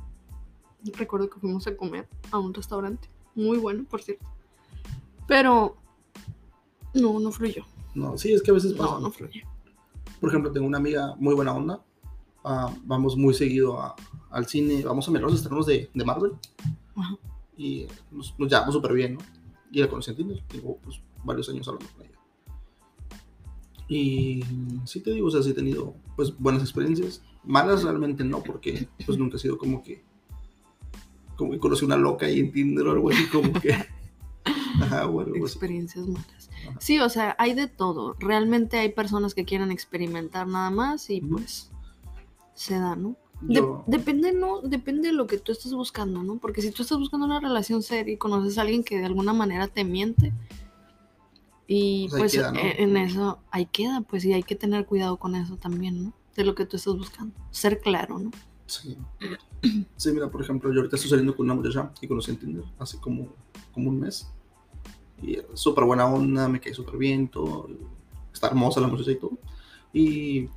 Recuerdo 0.97 1.29
que 1.29 1.39
fuimos 1.39 1.65
a 1.67 1.75
comer 1.75 2.07
a 2.31 2.37
un 2.37 2.53
restaurante. 2.53 3.09
Muy 3.35 3.57
bueno, 3.57 3.83
por 3.89 4.01
cierto. 4.01 4.25
Pero 5.27 5.75
no, 6.93 7.19
no 7.19 7.31
fluyó. 7.31 7.65
No, 7.95 8.17
sí, 8.17 8.33
es 8.33 8.41
que 8.41 8.51
a 8.51 8.53
veces 8.53 8.73
pasa. 8.73 8.93
No, 8.93 8.99
no 9.01 9.11
fluyó. 9.11 9.41
Por 10.19 10.29
ejemplo, 10.29 10.51
tengo 10.51 10.67
una 10.67 10.77
amiga 10.77 11.15
muy 11.17 11.33
buena 11.35 11.53
onda. 11.53 11.81
ah, 12.43 12.73
vamos 12.85 13.17
muy 13.17 13.33
seguido 13.33 13.79
a- 13.81 13.95
al 14.29 14.45
cine, 14.47 14.83
vamos 14.83 15.07
a 15.07 15.11
mirar 15.11 15.29
los 15.29 15.35
estrenos 15.39 15.65
de, 15.65 15.89
de 15.93 16.05
Marvel. 16.05 16.33
Ajá. 16.95 17.15
Y 17.57 17.87
nos, 18.11 18.33
nos 18.37 18.49
llevamos 18.49 18.73
súper 18.73 18.93
bien, 18.93 19.15
¿no? 19.15 19.19
Y 19.71 19.79
la 19.79 19.89
conocí 19.89 20.11
en 20.11 20.17
Tinder. 20.17 20.43
Tengo 20.47 20.77
pues, 20.77 21.01
varios 21.23 21.49
años 21.49 21.67
hablando 21.67 21.91
con 21.93 22.05
ella. 22.05 22.17
Y 23.89 24.43
sí 24.85 24.99
te 25.01 25.11
digo, 25.11 25.27
o 25.27 25.31
sea, 25.31 25.41
sí 25.41 25.51
he 25.51 25.53
tenido 25.53 25.95
pues 26.15 26.37
buenas 26.37 26.61
experiencias. 26.61 27.23
Malas 27.43 27.83
realmente 27.83 28.23
no, 28.23 28.43
porque 28.43 28.89
pues 29.05 29.17
nunca 29.17 29.37
he 29.37 29.39
sido 29.39 29.57
como 29.57 29.81
que 29.81 30.03
como 31.37 31.51
que 31.51 31.59
conocí 31.59 31.85
una 31.85 31.97
loca 31.97 32.25
ahí 32.25 32.39
en 32.39 32.51
Tinder 32.51 32.87
o 32.87 32.91
algo 32.91 33.11
así 33.11 33.27
como 33.27 33.53
que 33.53 33.71
ajá, 34.81 35.07
o 35.07 35.21
algo 35.21 35.35
así. 35.35 35.53
experiencias 35.53 36.07
malas. 36.07 36.49
Ajá. 36.67 36.77
Sí, 36.79 36.99
o 36.99 37.09
sea, 37.09 37.35
hay 37.37 37.53
de 37.53 37.67
todo. 37.67 38.15
Realmente 38.19 38.77
hay 38.77 38.89
personas 38.89 39.35
que 39.35 39.45
quieren 39.45 39.71
experimentar 39.71 40.47
nada 40.47 40.71
más 40.71 41.09
y 41.09 41.21
pues 41.21 41.71
se 42.55 42.79
da, 42.79 42.95
¿no? 42.95 43.15
De- 43.41 43.63
depende, 43.85 44.33
¿no? 44.33 44.61
Depende 44.61 45.09
de 45.09 45.13
lo 45.13 45.27
que 45.27 45.37
tú 45.37 45.51
estés 45.51 45.73
buscando, 45.73 46.23
¿no? 46.23 46.37
Porque 46.37 46.61
si 46.61 46.71
tú 46.71 46.81
estás 46.81 46.97
buscando 46.97 47.25
una 47.25 47.39
relación 47.39 47.83
seria 47.83 48.13
y 48.13 48.17
conoces 48.17 48.57
a 48.57 48.61
alguien 48.61 48.83
que 48.83 48.97
de 48.97 49.05
alguna 49.05 49.33
manera 49.33 49.67
te 49.67 49.83
miente, 49.83 50.33
y 51.67 52.07
Pues 52.09 52.21
pues 52.21 52.31
queda, 52.31 52.51
¿no? 52.51 52.59
e- 52.59 52.81
en 52.81 52.95
eso 52.97 53.39
ahí 53.51 53.65
queda, 53.65 54.01
pues 54.01 54.23
y 54.25 54.33
hay 54.33 54.43
que 54.43 54.55
tener 54.55 54.85
cuidado 54.85 55.17
con 55.17 55.35
eso 55.35 55.57
también, 55.57 56.01
¿no? 56.05 56.13
De 56.35 56.45
lo 56.45 56.55
que 56.55 56.65
tú 56.65 56.77
estás 56.77 56.95
buscando. 56.95 57.35
Ser 57.51 57.79
claro, 57.79 58.19
¿no? 58.19 58.31
sí. 58.65 58.97
Sí, 59.95 60.11
mira, 60.11 60.29
por 60.29 60.41
ejemplo, 60.41 60.71
yo 60.71 60.79
ahorita 60.79 60.95
estoy 60.95 61.09
saliendo 61.09 61.35
con 61.35 61.45
una 61.45 61.55
muchacha 61.55 61.91
que 61.99 62.07
conocí 62.07 62.31
en 62.31 62.37
Tinder 62.37 62.63
hace 62.79 62.99
como, 62.99 63.29
como 63.73 63.89
un 63.89 63.99
mes. 63.99 64.29
Y 65.21 65.33
eh, 65.39 65.47
súper 65.55 65.83
buena 65.85 66.05
onda, 66.05 66.47
me 66.47 66.59
cae 66.59 66.73
súper 66.73 66.95
bien, 66.97 67.27
todo. 67.27 67.67
Está 68.31 68.47
hermosa 68.47 68.79
la 68.79 68.87
muchacha 68.87 69.11
y 69.11 69.15
todo. 69.15 69.31
Y 69.91 70.47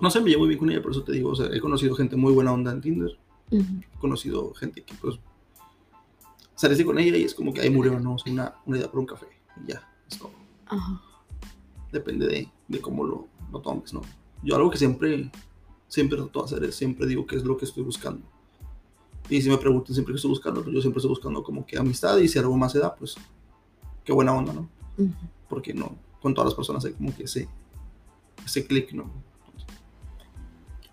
no 0.00 0.10
sé, 0.10 0.20
me 0.20 0.30
llevo 0.30 0.40
muy 0.40 0.48
bien 0.48 0.58
con 0.58 0.70
ella, 0.70 0.82
por 0.82 0.92
eso 0.92 1.02
te 1.02 1.12
digo, 1.12 1.30
o 1.30 1.36
sea, 1.36 1.46
he 1.52 1.60
conocido 1.60 1.94
gente 1.94 2.16
muy 2.16 2.32
buena 2.32 2.52
onda 2.52 2.72
en 2.72 2.80
Tinder. 2.80 3.18
Ujú. 3.50 3.62
He 3.80 3.98
conocido 3.98 4.54
gente 4.54 4.82
que, 4.82 4.94
pues, 4.94 5.18
saliste 6.54 6.84
con 6.84 6.98
ella 6.98 7.16
y 7.16 7.22
es 7.24 7.34
como 7.34 7.52
que 7.52 7.60
ahí 7.60 7.70
murió, 7.70 7.98
¿no? 7.98 8.14
O 8.14 8.18
sea, 8.18 8.32
una, 8.32 8.54
una 8.66 8.78
idea 8.78 8.90
por 8.90 9.00
un 9.00 9.06
café. 9.06 9.26
Y 9.64 9.72
ya, 9.72 9.88
es 10.08 10.18
todo. 10.18 10.30
Ajá. 10.66 11.00
depende 11.90 12.26
de, 12.26 12.48
de 12.68 12.80
cómo 12.80 13.04
lo, 13.04 13.26
lo 13.50 13.60
tomes, 13.60 13.92
¿no? 13.94 14.02
Yo 14.42 14.54
algo 14.54 14.70
que 14.70 14.76
siempre, 14.76 15.30
siempre 15.88 16.18
trato 16.18 16.40
de 16.40 16.44
hacer 16.44 16.64
es, 16.64 16.74
siempre 16.76 17.06
digo 17.06 17.26
qué 17.26 17.36
es 17.36 17.44
lo 17.44 17.56
que 17.56 17.64
estoy 17.64 17.82
buscando. 17.82 18.26
Y 19.30 19.42
si 19.42 19.48
me 19.48 19.58
preguntan 19.58 19.94
siempre 19.94 20.12
qué 20.12 20.16
estoy 20.16 20.30
buscando, 20.30 20.62
pues 20.62 20.74
yo 20.74 20.80
siempre 20.80 20.98
estoy 20.98 21.10
buscando 21.10 21.42
como 21.42 21.66
que 21.66 21.76
amistad 21.78 22.18
y 22.18 22.28
si 22.28 22.38
algo 22.38 22.56
más 22.56 22.72
se 22.72 22.78
da, 22.78 22.94
pues 22.94 23.16
qué 24.04 24.12
buena 24.12 24.34
onda, 24.34 24.52
¿no? 24.52 24.68
Porque 25.48 25.74
no, 25.74 25.96
con 26.20 26.34
todas 26.34 26.46
las 26.48 26.54
personas 26.54 26.84
hay 26.84 26.92
como 26.92 27.14
que 27.14 27.24
ese, 27.24 27.48
ese 28.44 28.66
clic, 28.66 28.92
¿no? 28.92 29.10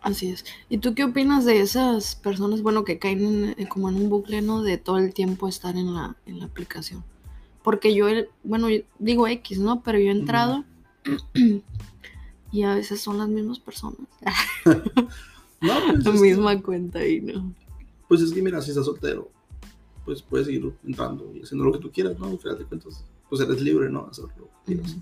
Así 0.06 0.30
es. 0.30 0.46
¿Y 0.70 0.78
tú 0.78 0.94
qué 0.94 1.04
opinas 1.04 1.46
de 1.46 1.60
esas 1.62 2.16
personas, 2.16 2.62
bueno, 2.62 2.84
que 2.86 3.00
caen 3.00 3.56
en- 3.58 3.66
como 3.68 3.90
en 3.90 3.96
un 3.96 4.10
bucle, 4.10 4.42
¿no? 4.42 4.62
De 4.62 4.78
todo 4.78 5.00
el 5.00 5.14
tiempo 5.14 5.48
estar 5.48 5.76
en 5.76 5.94
la, 5.94 6.16
en 6.28 6.40
la 6.40 6.46
aplicación. 6.46 7.04
Porque 7.64 7.94
yo, 7.96 8.06
bueno, 8.44 8.70
yo 8.70 8.82
digo 9.00 9.28
X, 9.28 9.58
¿no? 9.60 9.82
Pero 9.82 9.98
yo 9.98 10.10
he 10.10 10.12
entrado 10.12 10.64
y 12.52 12.64
a 12.64 12.76
veces 12.76 13.02
son 13.02 13.18
las 13.18 13.28
mismas 13.30 13.60
personas. 13.60 14.00
No, 15.62 15.74
pues, 15.88 16.04
La 16.06 16.12
es 16.12 16.22
que- 16.22 16.28
misma 16.28 16.62
cuenta 16.62 17.00
ahí, 17.00 17.22
¿no? 17.22 17.52
pues 18.08 18.22
es 18.22 18.32
que 18.32 18.42
mira, 18.42 18.62
si 18.62 18.70
estás 18.70 18.86
soltero, 18.86 19.32
pues 20.04 20.22
puedes 20.22 20.46
seguir 20.46 20.72
entrando 20.86 21.32
y 21.34 21.42
haciendo 21.42 21.66
lo 21.66 21.72
que 21.72 21.80
tú 21.80 21.90
quieras, 21.92 22.20
¿no? 22.20 22.28
Al 22.28 22.38
final 22.38 22.60
de 22.60 22.66
cuentas, 22.66 23.04
pues 23.30 23.42
eres 23.42 23.62
libre, 23.62 23.90
¿no? 23.90 24.06
Hacer 24.12 24.26
lo 24.38 24.46
que 24.46 24.52
quieras. 24.76 24.96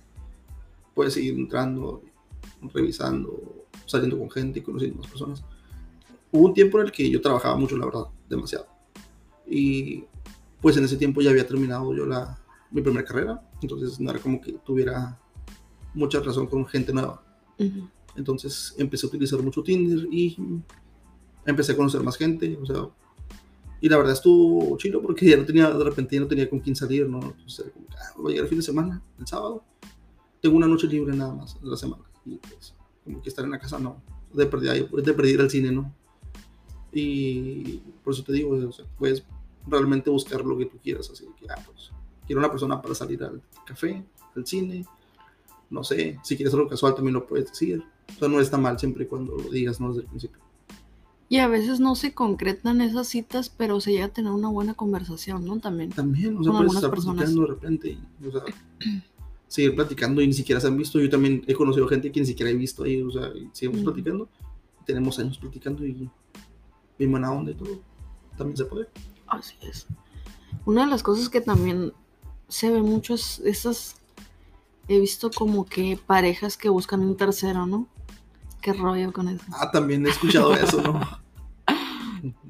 Puedes 0.93 1.13
seguir 1.15 1.33
entrando, 1.33 2.01
revisando, 2.73 3.52
saliendo 3.85 4.17
con 4.17 4.29
gente 4.29 4.59
y 4.59 4.61
conociendo 4.61 4.99
más 4.99 5.07
personas. 5.07 5.43
Hubo 6.31 6.45
un 6.47 6.53
tiempo 6.53 6.79
en 6.79 6.85
el 6.87 6.91
que 6.91 7.09
yo 7.09 7.21
trabajaba 7.21 7.55
mucho, 7.55 7.77
la 7.77 7.85
verdad, 7.85 8.05
demasiado. 8.29 8.67
Y 9.45 10.05
pues 10.61 10.77
en 10.77 10.85
ese 10.85 10.97
tiempo 10.97 11.21
ya 11.21 11.29
había 11.29 11.45
terminado 11.45 11.93
yo 11.93 12.05
la, 12.05 12.39
mi 12.71 12.81
primera 12.81 13.05
carrera, 13.05 13.41
entonces 13.61 13.99
no 13.99 14.09
era 14.09 14.19
como 14.19 14.41
que 14.41 14.53
tuviera 14.65 15.19
mucha 15.93 16.19
razón 16.19 16.47
con 16.47 16.65
gente 16.65 16.93
nueva. 16.93 17.23
Ujú. 17.59 17.87
Entonces 18.15 18.73
empecé 18.77 19.05
a 19.05 19.09
utilizar 19.09 19.41
mucho 19.41 19.61
Tinder 19.61 20.07
y 20.11 20.35
empecé 21.45 21.73
a 21.73 21.75
conocer 21.75 22.01
más 22.01 22.17
gente, 22.17 22.57
o 22.61 22.65
sea, 22.65 22.87
y 23.81 23.89
la 23.89 23.97
verdad 23.97 24.13
estuvo 24.13 24.77
chido 24.77 25.01
porque 25.01 25.29
ya 25.29 25.37
no 25.37 25.45
tenía, 25.45 25.69
de 25.69 25.83
repente 25.83 26.15
ya 26.15 26.21
no 26.21 26.27
tenía 26.27 26.49
con 26.49 26.59
quién 26.59 26.75
salir, 26.75 27.07
¿no? 27.07 27.21
Entonces 27.21 27.59
era 27.59 27.71
como, 27.73 27.85
ah, 27.91 28.13
voy 28.15 28.25
a 28.25 28.29
llegar 28.29 28.45
el 28.45 28.49
fin 28.49 28.59
de 28.59 28.63
semana, 28.63 29.01
el 29.19 29.27
sábado, 29.27 29.63
tengo 30.41 30.55
una 30.55 30.67
noche 30.67 30.87
libre 30.87 31.15
nada 31.15 31.33
más 31.35 31.59
de 31.59 31.67
la 31.67 31.75
semana, 31.75 32.03
y 32.25 32.37
pues, 32.37 32.73
como 33.03 33.21
que 33.21 33.29
estar 33.29 33.45
en 33.45 33.51
la 33.51 33.59
casa 33.59 33.79
no, 33.79 34.01
de 34.33 34.45
perder, 34.45 34.89
de 34.89 35.13
perder 35.13 35.41
al 35.41 35.49
cine, 35.49 35.71
¿no? 35.71 35.93
Y 36.91 37.81
por 38.03 38.13
eso 38.13 38.23
te 38.23 38.33
digo, 38.33 38.51
o 38.51 38.71
sea, 38.71 38.85
puedes 38.97 39.23
realmente 39.67 40.09
buscar 40.09 40.43
lo 40.45 40.57
que 40.57 40.65
tú 40.65 40.77
quieras, 40.77 41.09
así 41.09 41.25
que, 41.39 41.47
ah, 41.49 41.61
pues, 41.65 41.91
quiero 42.25 42.39
una 42.39 42.51
persona 42.51 42.81
para 42.81 42.93
salir 42.93 43.23
al 43.23 43.41
café, 43.65 44.03
al 44.35 44.45
cine, 44.45 44.85
no 45.69 45.83
sé, 45.83 46.19
si 46.23 46.35
quieres 46.35 46.53
algo 46.53 46.67
casual 46.67 46.93
también 46.93 47.15
lo 47.15 47.25
puedes 47.25 47.49
decir. 47.49 47.83
O 48.15 48.19
sea, 48.19 48.27
no 48.27 48.39
está 48.39 48.57
mal 48.57 48.77
siempre 48.77 49.05
y 49.05 49.07
cuando 49.07 49.35
lo 49.35 49.49
digas, 49.49 49.79
¿no? 49.79 49.89
Desde 49.89 50.01
el 50.01 50.07
principio. 50.07 50.39
Y 51.29 51.39
a 51.39 51.47
veces 51.47 51.79
no 51.79 51.95
se 51.95 52.13
concretan 52.13 52.81
esas 52.81 53.07
citas, 53.07 53.49
pero 53.49 53.81
se 53.81 53.91
llega 53.91 54.05
a 54.05 54.09
tener 54.09 54.31
una 54.31 54.49
buena 54.49 54.75
conversación, 54.75 55.45
¿no? 55.45 55.59
También. 55.59 55.89
También, 55.89 56.37
o 56.37 56.43
sea, 56.43 56.53
puedes 56.53 56.75
estar 56.75 56.91
platicando 56.91 57.41
de 57.41 57.47
repente 57.47 57.89
y, 57.89 58.27
o 58.27 58.31
sea, 58.31 58.43
seguir 59.53 59.75
platicando 59.75 60.19
y 60.19 60.25
ni 60.27 60.33
siquiera 60.33 60.59
se 60.59 60.65
han 60.65 60.75
visto. 60.77 60.99
Yo 60.99 61.09
también 61.11 61.43
he 61.45 61.53
conocido 61.53 61.87
gente 61.87 62.11
que 62.11 62.19
ni 62.19 62.25
siquiera 62.25 62.49
he 62.49 62.55
visto 62.55 62.83
ahí, 62.83 63.03
o 63.03 63.11
sea, 63.11 63.31
seguimos 63.51 63.81
Ujú. 63.83 63.91
platicando. 63.93 64.27
Tenemos 64.83 65.19
años 65.19 65.37
platicando 65.37 65.85
y 65.85 66.09
bien 66.97 67.11
buena 67.11 67.31
onda 67.31 67.51
y 67.51 67.53
todo. 67.53 67.79
También 68.35 68.57
se 68.57 68.65
puede. 68.65 68.87
Así 69.27 69.55
es. 69.61 69.85
Una 70.65 70.85
de 70.85 70.89
las 70.89 71.03
cosas 71.03 71.29
que 71.29 71.39
también 71.39 71.93
se 72.47 72.71
ve 72.71 72.81
mucho 72.81 73.13
es 73.13 73.39
esas. 73.45 73.97
He 74.87 74.99
visto 74.99 75.29
como 75.29 75.65
que 75.65 75.99
parejas 76.03 76.57
que 76.57 76.69
buscan 76.69 77.01
un 77.01 77.15
tercero, 77.15 77.67
¿no? 77.67 77.87
Qué 78.59 78.73
rollo 78.73 79.13
con 79.13 79.27
eso. 79.29 79.45
Ah, 79.51 79.69
también 79.71 80.03
he 80.07 80.09
escuchado 80.09 80.53
eso, 80.55 80.81
¿no? 80.81 80.99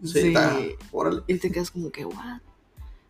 Sí, 0.03 0.07
Sí. 0.21 0.27
está- 0.29 0.57
órale. 0.93 1.21
Y 1.27 1.35
te 1.37 1.51
quedas 1.51 1.69
como 1.69 1.91
que, 1.91 2.05
¿what? 2.05 2.39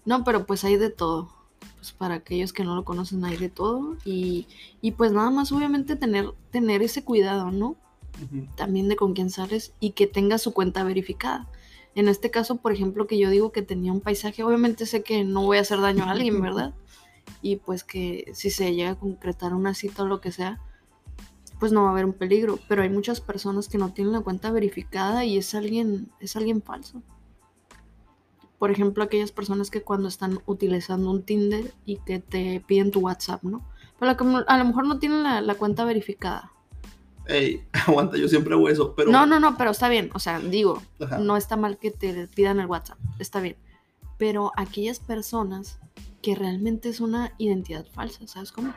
No, 0.06 0.24
pero 0.24 0.46
pues 0.48 0.64
hay 0.64 0.78
de 0.78 0.90
todo. 0.90 1.30
Pues 1.76 1.92
para 1.92 2.16
aquellos 2.16 2.54
que 2.54 2.64
no 2.64 2.76
lo 2.76 2.86
conocen, 2.86 3.24
hay 3.26 3.38
de 3.38 3.50
todo. 3.50 3.98
Y, 4.06 4.48
y 4.82 4.92
pues 4.92 5.12
nada 5.12 5.30
más, 5.32 5.52
obviamente, 5.52 5.96
tener, 5.96 6.32
tener 6.52 6.82
ese 6.82 7.04
cuidado, 7.04 7.52
¿no? 7.52 7.76
También 8.56 8.90
de 8.90 8.96
con 8.96 9.14
quién 9.14 9.30
sales 9.30 9.74
y 9.80 9.92
que 9.92 10.08
tenga 10.08 10.38
su 10.38 10.54
cuenta 10.54 10.84
verificada. 10.84 11.48
En 11.96 12.08
este 12.08 12.32
caso, 12.32 12.58
por 12.58 12.72
ejemplo, 12.72 13.08
que 13.08 13.18
yo 13.18 13.30
digo 13.30 13.52
que 13.52 13.62
tenía 13.62 13.92
un 13.92 14.02
paisaje, 14.02 14.44
obviamente 14.44 14.86
sé 14.86 15.04
que 15.04 15.24
no 15.24 15.44
voy 15.44 15.58
a 15.58 15.62
hacer 15.62 15.80
daño 15.80 16.06
a 16.06 16.12
alguien, 16.12 16.42
¿verdad? 16.42 16.74
Y 17.42 17.58
pues 17.58 17.84
que 17.84 18.32
si 18.34 18.50
se 18.50 18.74
llega 18.74 18.92
a 18.92 19.00
concretar 19.00 19.54
una 19.54 19.74
cita 19.74 20.04
o 20.04 20.08
lo 20.08 20.22
que 20.22 20.32
sea, 20.32 20.60
pues 21.60 21.72
no 21.72 21.84
va 21.84 21.90
a 21.90 21.92
haber 21.92 22.06
un 22.06 22.14
peligro. 22.14 22.60
Pero 22.68 22.84
hay 22.84 22.90
muchas 22.90 23.22
personas 23.22 23.68
que 23.68 23.78
no 23.78 23.94
tienen 23.94 24.14
la 24.14 24.22
cuenta 24.22 24.52
verificada 24.52 25.26
y 25.26 25.38
es 25.38 25.54
alguien, 25.56 26.12
es 26.20 26.36
alguien 26.36 26.62
falso. 26.62 27.02
Por 28.64 28.72
ejemplo, 28.72 29.04
aquellas 29.04 29.34
personas 29.34 29.70
que 29.70 29.82
cuando 29.82 30.08
están 30.08 30.40
utilizando 30.46 31.12
un 31.12 31.24
Tinder 31.24 31.74
y 31.86 31.98
que 31.98 32.20
te 32.20 32.64
piden 32.66 32.92
tu 32.92 33.02
WhatsApp, 33.02 33.44
¿no? 33.44 33.62
Pero 34.00 34.12
a 34.14 34.24
lo- 34.24 34.46
a 34.50 34.58
lo 34.58 34.64
mejor 34.64 34.88
no 34.88 35.00
tienen 35.00 35.22
la, 35.22 35.42
la 35.42 35.56
cuenta 35.56 35.84
verificada. 35.84 36.50
Ey, 37.28 37.68
aguanta, 37.86 38.16
yo 38.16 38.30
siempre 38.30 38.54
hago 38.54 38.70
eso, 38.70 38.96
pero. 38.96 39.12
No, 39.12 39.26
no, 39.26 39.42
no, 39.42 39.58
pero 39.58 39.72
está 39.72 39.90
bien. 39.90 40.12
O 40.14 40.20
sea, 40.20 40.40
digo, 40.40 40.82
Ajá. 41.02 41.18
no 41.18 41.36
está 41.36 41.58
mal 41.58 41.78
que 41.78 41.92
te 41.92 42.26
pidan 42.30 42.62
el 42.62 42.68
WhatsApp, 42.68 42.98
está 43.20 43.42
bien. 43.42 43.58
Pero 44.18 44.54
aquellas 44.56 45.00
personas 45.02 45.82
que 46.22 46.34
realmente 46.34 46.88
es 46.88 47.02
una 47.02 47.34
identidad 47.40 47.86
falsa, 47.92 48.26
¿sabes 48.28 48.54
cómo? 48.54 48.74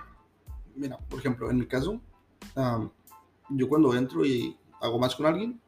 Mira, 0.75 0.99
por 0.99 1.21
ejemplo, 1.21 1.49
en 1.49 1.59
mi 1.59 1.67
caso, 1.67 2.01
am, 2.57 2.91
yo 3.51 3.69
cuando 3.69 3.95
entro 3.95 4.27
y 4.27 4.57
hago 4.81 4.99
más 4.99 5.15
con 5.15 5.27
alguien, 5.27 5.61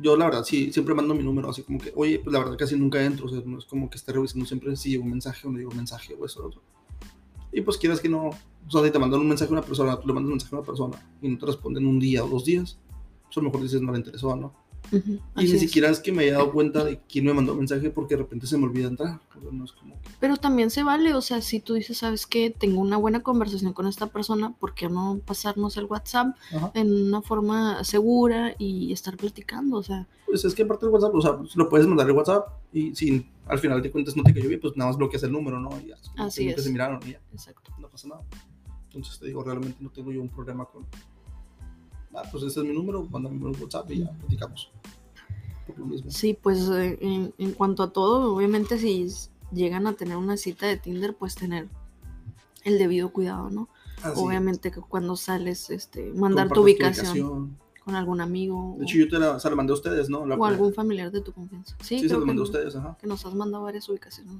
yo 0.00 0.16
la 0.16 0.26
verdad 0.26 0.44
sí, 0.44 0.72
siempre 0.72 0.94
mando 0.94 1.14
mi 1.14 1.22
número, 1.22 1.50
así 1.50 1.62
como 1.62 1.78
que, 1.78 1.92
oye, 1.94 2.18
pues 2.18 2.32
la 2.32 2.38
verdad 2.38 2.56
casi 2.56 2.76
nunca 2.76 3.02
entro, 3.02 3.26
o 3.26 3.28
sea, 3.28 3.42
no 3.44 3.58
es 3.58 3.64
como 3.66 3.90
que 3.90 3.96
esté 3.96 4.12
revisando 4.12 4.46
siempre 4.46 4.74
si 4.76 4.90
llegó 4.90 5.04
un 5.04 5.10
mensaje 5.10 5.46
o 5.46 5.50
no 5.50 5.58
llegó 5.58 5.70
un 5.70 5.76
mensaje 5.76 6.14
o 6.18 6.24
eso 6.24 6.42
o 6.42 6.46
otro. 6.46 6.62
Y 7.52 7.60
pues 7.60 7.76
quieras 7.76 8.00
que 8.00 8.08
no, 8.08 8.28
o 8.28 8.70
sea, 8.70 8.82
si 8.82 8.90
te 8.90 8.98
mandan 8.98 9.20
un 9.20 9.28
mensaje 9.28 9.50
a 9.50 9.52
una 9.52 9.62
persona, 9.62 10.00
tú 10.00 10.08
le 10.08 10.14
mandas 10.14 10.28
un 10.28 10.34
mensaje 10.34 10.54
a 10.54 10.58
una 10.58 10.66
persona 10.66 11.16
y 11.20 11.28
no 11.28 11.38
te 11.38 11.46
responden 11.46 11.86
un 11.86 11.98
día 11.98 12.24
o 12.24 12.28
dos 12.28 12.44
días, 12.44 12.78
pues 13.24 13.36
a 13.36 13.40
lo 13.40 13.46
mejor 13.46 13.62
dices 13.62 13.82
no 13.82 13.92
le 13.92 13.98
interesó, 13.98 14.34
¿no? 14.34 14.54
Y 14.90 15.20
ni 15.36 15.44
es. 15.52 15.60
siquiera 15.60 15.88
es 15.88 16.00
que 16.00 16.12
me 16.12 16.24
haya 16.24 16.34
dado 16.34 16.52
cuenta 16.52 16.84
de 16.84 17.00
quién 17.08 17.24
me 17.24 17.32
mandó 17.32 17.54
mensaje 17.54 17.90
porque 17.90 18.14
de 18.16 18.22
repente 18.22 18.46
se 18.46 18.58
me 18.58 18.64
olvida 18.64 18.88
entrar. 18.88 19.20
o 19.36 19.40
sea, 19.40 19.50
no 19.52 19.64
es 19.64 19.72
como 19.72 19.94
que- 20.00 20.08
Pero 20.20 20.36
también 20.36 20.70
se 20.70 20.82
vale, 20.82 21.14
o 21.14 21.20
sea, 21.22 21.40
si 21.40 21.60
tú 21.60 21.74
dices, 21.74 21.98
¿sabes 21.98 22.26
qué? 22.26 22.50
Tengo 22.50 22.80
una 22.80 22.96
buena 22.96 23.20
conversación 23.22 23.72
con 23.72 23.86
esta 23.86 24.08
persona, 24.08 24.54
¿por 24.58 24.74
qué 24.74 24.88
no 24.88 25.20
pasarnos 25.24 25.76
el 25.76 25.86
WhatsApp 25.86 26.36
Ajá. 26.54 26.70
en 26.74 26.92
una 27.08 27.22
forma 27.22 27.82
segura 27.84 28.54
y 28.58 28.92
estar 28.92 29.16
platicando? 29.16 29.78
O 29.78 29.82
sea, 29.82 30.06
Pues 30.26 30.44
es 30.44 30.54
que 30.54 30.62
aparte 30.62 30.86
del 30.86 30.94
WhatsApp, 30.94 31.14
o 31.14 31.20
sea, 31.22 31.36
pues, 31.38 31.56
lo 31.56 31.68
puedes 31.68 31.86
mandar 31.86 32.06
el 32.08 32.12
WhatsApp 32.16 32.48
y 32.72 32.94
si 32.94 33.26
al 33.46 33.58
final 33.58 33.82
de 33.82 33.90
cuentas 33.90 34.16
no 34.16 34.22
te 34.22 34.32
cayó 34.32 34.48
bien, 34.48 34.60
pues 34.60 34.76
nada 34.76 34.90
más 34.90 34.96
bloqueas 34.98 35.22
el 35.24 35.32
número, 35.32 35.58
¿no? 35.60 35.70
Y 35.80 35.88
ya, 35.88 35.96
Así 36.16 36.44
que 36.46 36.52
es. 36.52 36.62
se 36.64 36.70
miraron 36.70 37.00
y 37.06 37.12
ya, 37.12 37.20
exacto. 37.32 37.70
no 37.78 37.88
pasa 37.88 38.08
nada. 38.08 38.22
Entonces 38.86 39.18
te 39.18 39.26
digo, 39.26 39.42
realmente 39.42 39.78
no 39.80 39.90
tengo 39.90 40.12
yo 40.12 40.20
un 40.20 40.28
problema 40.28 40.64
con. 40.66 40.86
Ah, 42.14 42.22
pues 42.30 42.44
ese 42.44 42.60
es 42.60 42.66
mi 42.66 42.74
número, 42.74 43.04
mándame 43.04 43.36
un 43.36 43.56
WhatsApp 43.60 43.90
y 43.90 44.00
ya 44.00 44.10
platicamos. 44.10 44.70
Por 45.66 45.78
lo 45.78 45.86
mismo. 45.86 46.10
Sí, 46.10 46.36
pues 46.40 46.68
eh, 46.68 46.98
en, 47.00 47.34
en 47.38 47.52
cuanto 47.52 47.82
a 47.82 47.92
todo, 47.92 48.34
obviamente 48.34 48.78
si 48.78 49.08
llegan 49.52 49.86
a 49.86 49.94
tener 49.94 50.16
una 50.16 50.36
cita 50.36 50.66
de 50.66 50.76
Tinder, 50.76 51.14
pues 51.14 51.34
tener 51.34 51.68
el 52.64 52.78
debido 52.78 53.12
cuidado, 53.12 53.50
¿no? 53.50 53.68
Obviamente 54.16 54.70
que 54.70 54.80
cuando 54.80 55.16
sales, 55.16 55.70
este, 55.70 56.12
mandar 56.12 56.48
tu 56.48 56.62
compartes 56.62 56.98
ubicación, 56.98 57.56
con 57.84 57.94
algún 57.94 58.20
amigo 58.20 58.74
De 58.78 58.84
o, 58.84 58.88
hecho, 58.88 58.98
yo 58.98 59.08
te 59.08 59.18
la, 59.18 59.38
se 59.38 59.48
la 59.48 59.56
mandé 59.56 59.72
a 59.72 59.74
ustedes, 59.74 60.08
¿no? 60.08 60.26
La 60.26 60.36
o 60.36 60.44
algún 60.44 60.74
familiar 60.74 61.10
de 61.10 61.20
tu 61.20 61.32
confianza. 61.32 61.76
Sí, 61.80 61.98
Sí, 61.98 62.00
se 62.00 62.06
creo 62.08 62.18
la 62.18 62.24
que, 62.24 62.26
mandé 62.26 62.40
a 62.40 62.44
ustedes, 62.44 62.76
ajá. 62.76 62.96
que 63.00 63.06
nos 63.06 63.24
has 63.24 63.34
mandado 63.34 63.64
varias 63.64 63.88
ubicaciones. 63.88 64.34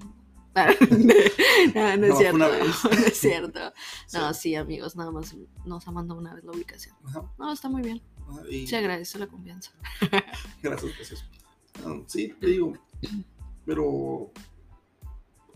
¿no? 1.75 1.97
no, 1.97 2.07
es 2.07 2.19
cierto. 2.19 2.39
No 2.91 3.07
es 3.07 3.19
cierto. 3.19 3.61
No, 4.13 4.35
sí, 4.35 4.55
amigos, 4.55 4.97
nada 4.97 5.11
más 5.11 5.35
nos 5.65 5.87
ha 5.89 5.91
mandado 5.93 6.21
una 6.21 6.35
vez 6.35 6.45
la 6.45 6.53
ubicación. 6.53 6.95
Ajá. 7.05 7.23
No, 7.39 7.53
está 7.53 7.69
muy 7.69 7.83
bien. 7.83 8.03
Ah, 8.29 8.41
y- 8.51 8.67
Se 8.67 8.77
agradece 8.77 9.19
la 9.19 9.27
confianza. 9.27 9.73
Gracias, 10.63 10.93
gracias. 10.97 11.25
Ah, 11.87 11.97
sí, 12.07 12.35
te 12.41 12.47
digo. 12.49 12.75
Pero 13.65 14.31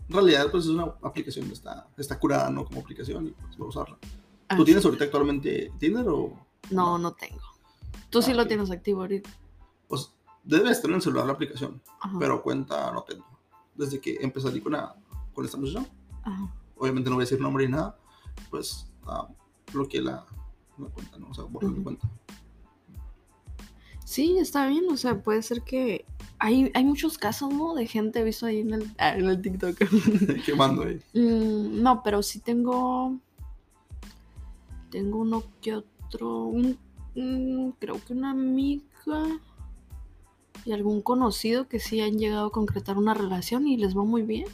en 0.07 0.13
realidad, 0.13 0.49
pues 0.51 0.63
es 0.65 0.69
una 0.71 0.95
aplicación, 1.03 1.51
está, 1.51 1.87
está 1.97 2.17
curada, 2.19 2.49
¿no? 2.49 2.65
Como 2.65 2.79
aplicación 2.81 3.27
y 3.27 3.31
pues 3.31 3.57
voy 3.57 3.65
a 3.67 3.69
usarla. 3.69 3.97
Ah, 4.49 4.55
¿Tú 4.55 4.63
tienes 4.63 4.81
sí. 4.81 4.87
ahorita 4.87 5.05
actualmente 5.05 5.71
Tinder 5.77 6.07
o 6.07 6.33
No, 6.71 6.97
no 6.97 7.11
tengo. 7.13 7.41
Tú 8.09 8.21
sí 8.21 8.31
Ah, 8.31 8.35
lo 8.35 8.47
tienes 8.47 8.71
activo 8.71 9.01
ahorita. 9.01 9.29
pues 9.89 10.13
debe 10.43 10.71
estar 10.71 10.89
en 10.89 10.95
el 10.95 11.01
celular 11.01 11.25
la 11.25 11.33
aplicación, 11.33 11.81
Ajá. 11.99 12.17
pero 12.19 12.41
cuenta 12.41 12.89
no 12.93 13.03
tengo. 13.03 13.25
Desde 13.77 13.99
que 14.01 14.17
empecé 14.21 14.61
con, 14.61 14.71
la, 14.73 14.95
con 15.33 15.45
esta 15.45 15.57
muchacha, 15.57 15.85
Ajá. 16.23 16.53
obviamente 16.75 17.09
no 17.09 17.15
voy 17.15 17.23
a 17.23 17.25
decir 17.25 17.39
nombre 17.39 17.65
ni 17.65 17.71
nada, 17.73 17.97
pues 18.49 18.87
ah, 19.05 19.27
bloqueé 19.71 20.01
la, 20.01 20.25
la 20.77 20.87
cuenta, 20.87 21.17
¿no? 21.19 21.29
O 21.29 21.33
sea, 21.33 21.43
borré 21.45 21.69
la 21.69 21.83
cuenta. 21.83 22.09
Sí, 24.03 24.37
está 24.37 24.67
bien. 24.67 24.85
O 24.89 24.97
sea, 24.97 25.21
puede 25.21 25.41
ser 25.43 25.61
que. 25.63 26.05
Hay, 26.39 26.71
hay 26.75 26.85
muchos 26.85 27.17
casos, 27.17 27.51
¿no? 27.53 27.73
De 27.75 27.87
gente 27.87 28.23
visto 28.23 28.45
ahí 28.45 28.59
en 28.61 28.73
el, 28.73 28.91
ah, 28.99 29.17
en 29.17 29.25
el 29.25 29.41
TikTok. 29.41 29.75
Quemando 30.45 30.83
ahí. 30.83 31.01
Mm, 31.13 31.81
no, 31.81 32.01
pero 32.03 32.21
sí 32.23 32.39
tengo. 32.39 33.17
Tengo 34.89 35.19
uno 35.19 35.43
que 35.61 35.75
otro. 35.75 36.43
un- 36.45 36.77
mm, 37.15 37.71
creo 37.79 37.99
que 38.05 38.13
una 38.13 38.31
amiga. 38.31 38.83
Y 40.67 40.73
algún 40.73 41.01
conocido 41.01 41.69
que 41.69 41.79
sí 41.79 42.01
han 42.01 42.17
llegado 42.19 42.47
a 42.47 42.51
concretar 42.51 42.97
una 42.97 43.13
relación 43.13 43.65
y 43.67 43.77
les 43.77 43.97
va 43.97 44.03
muy 44.03 44.21
bien. 44.23 44.47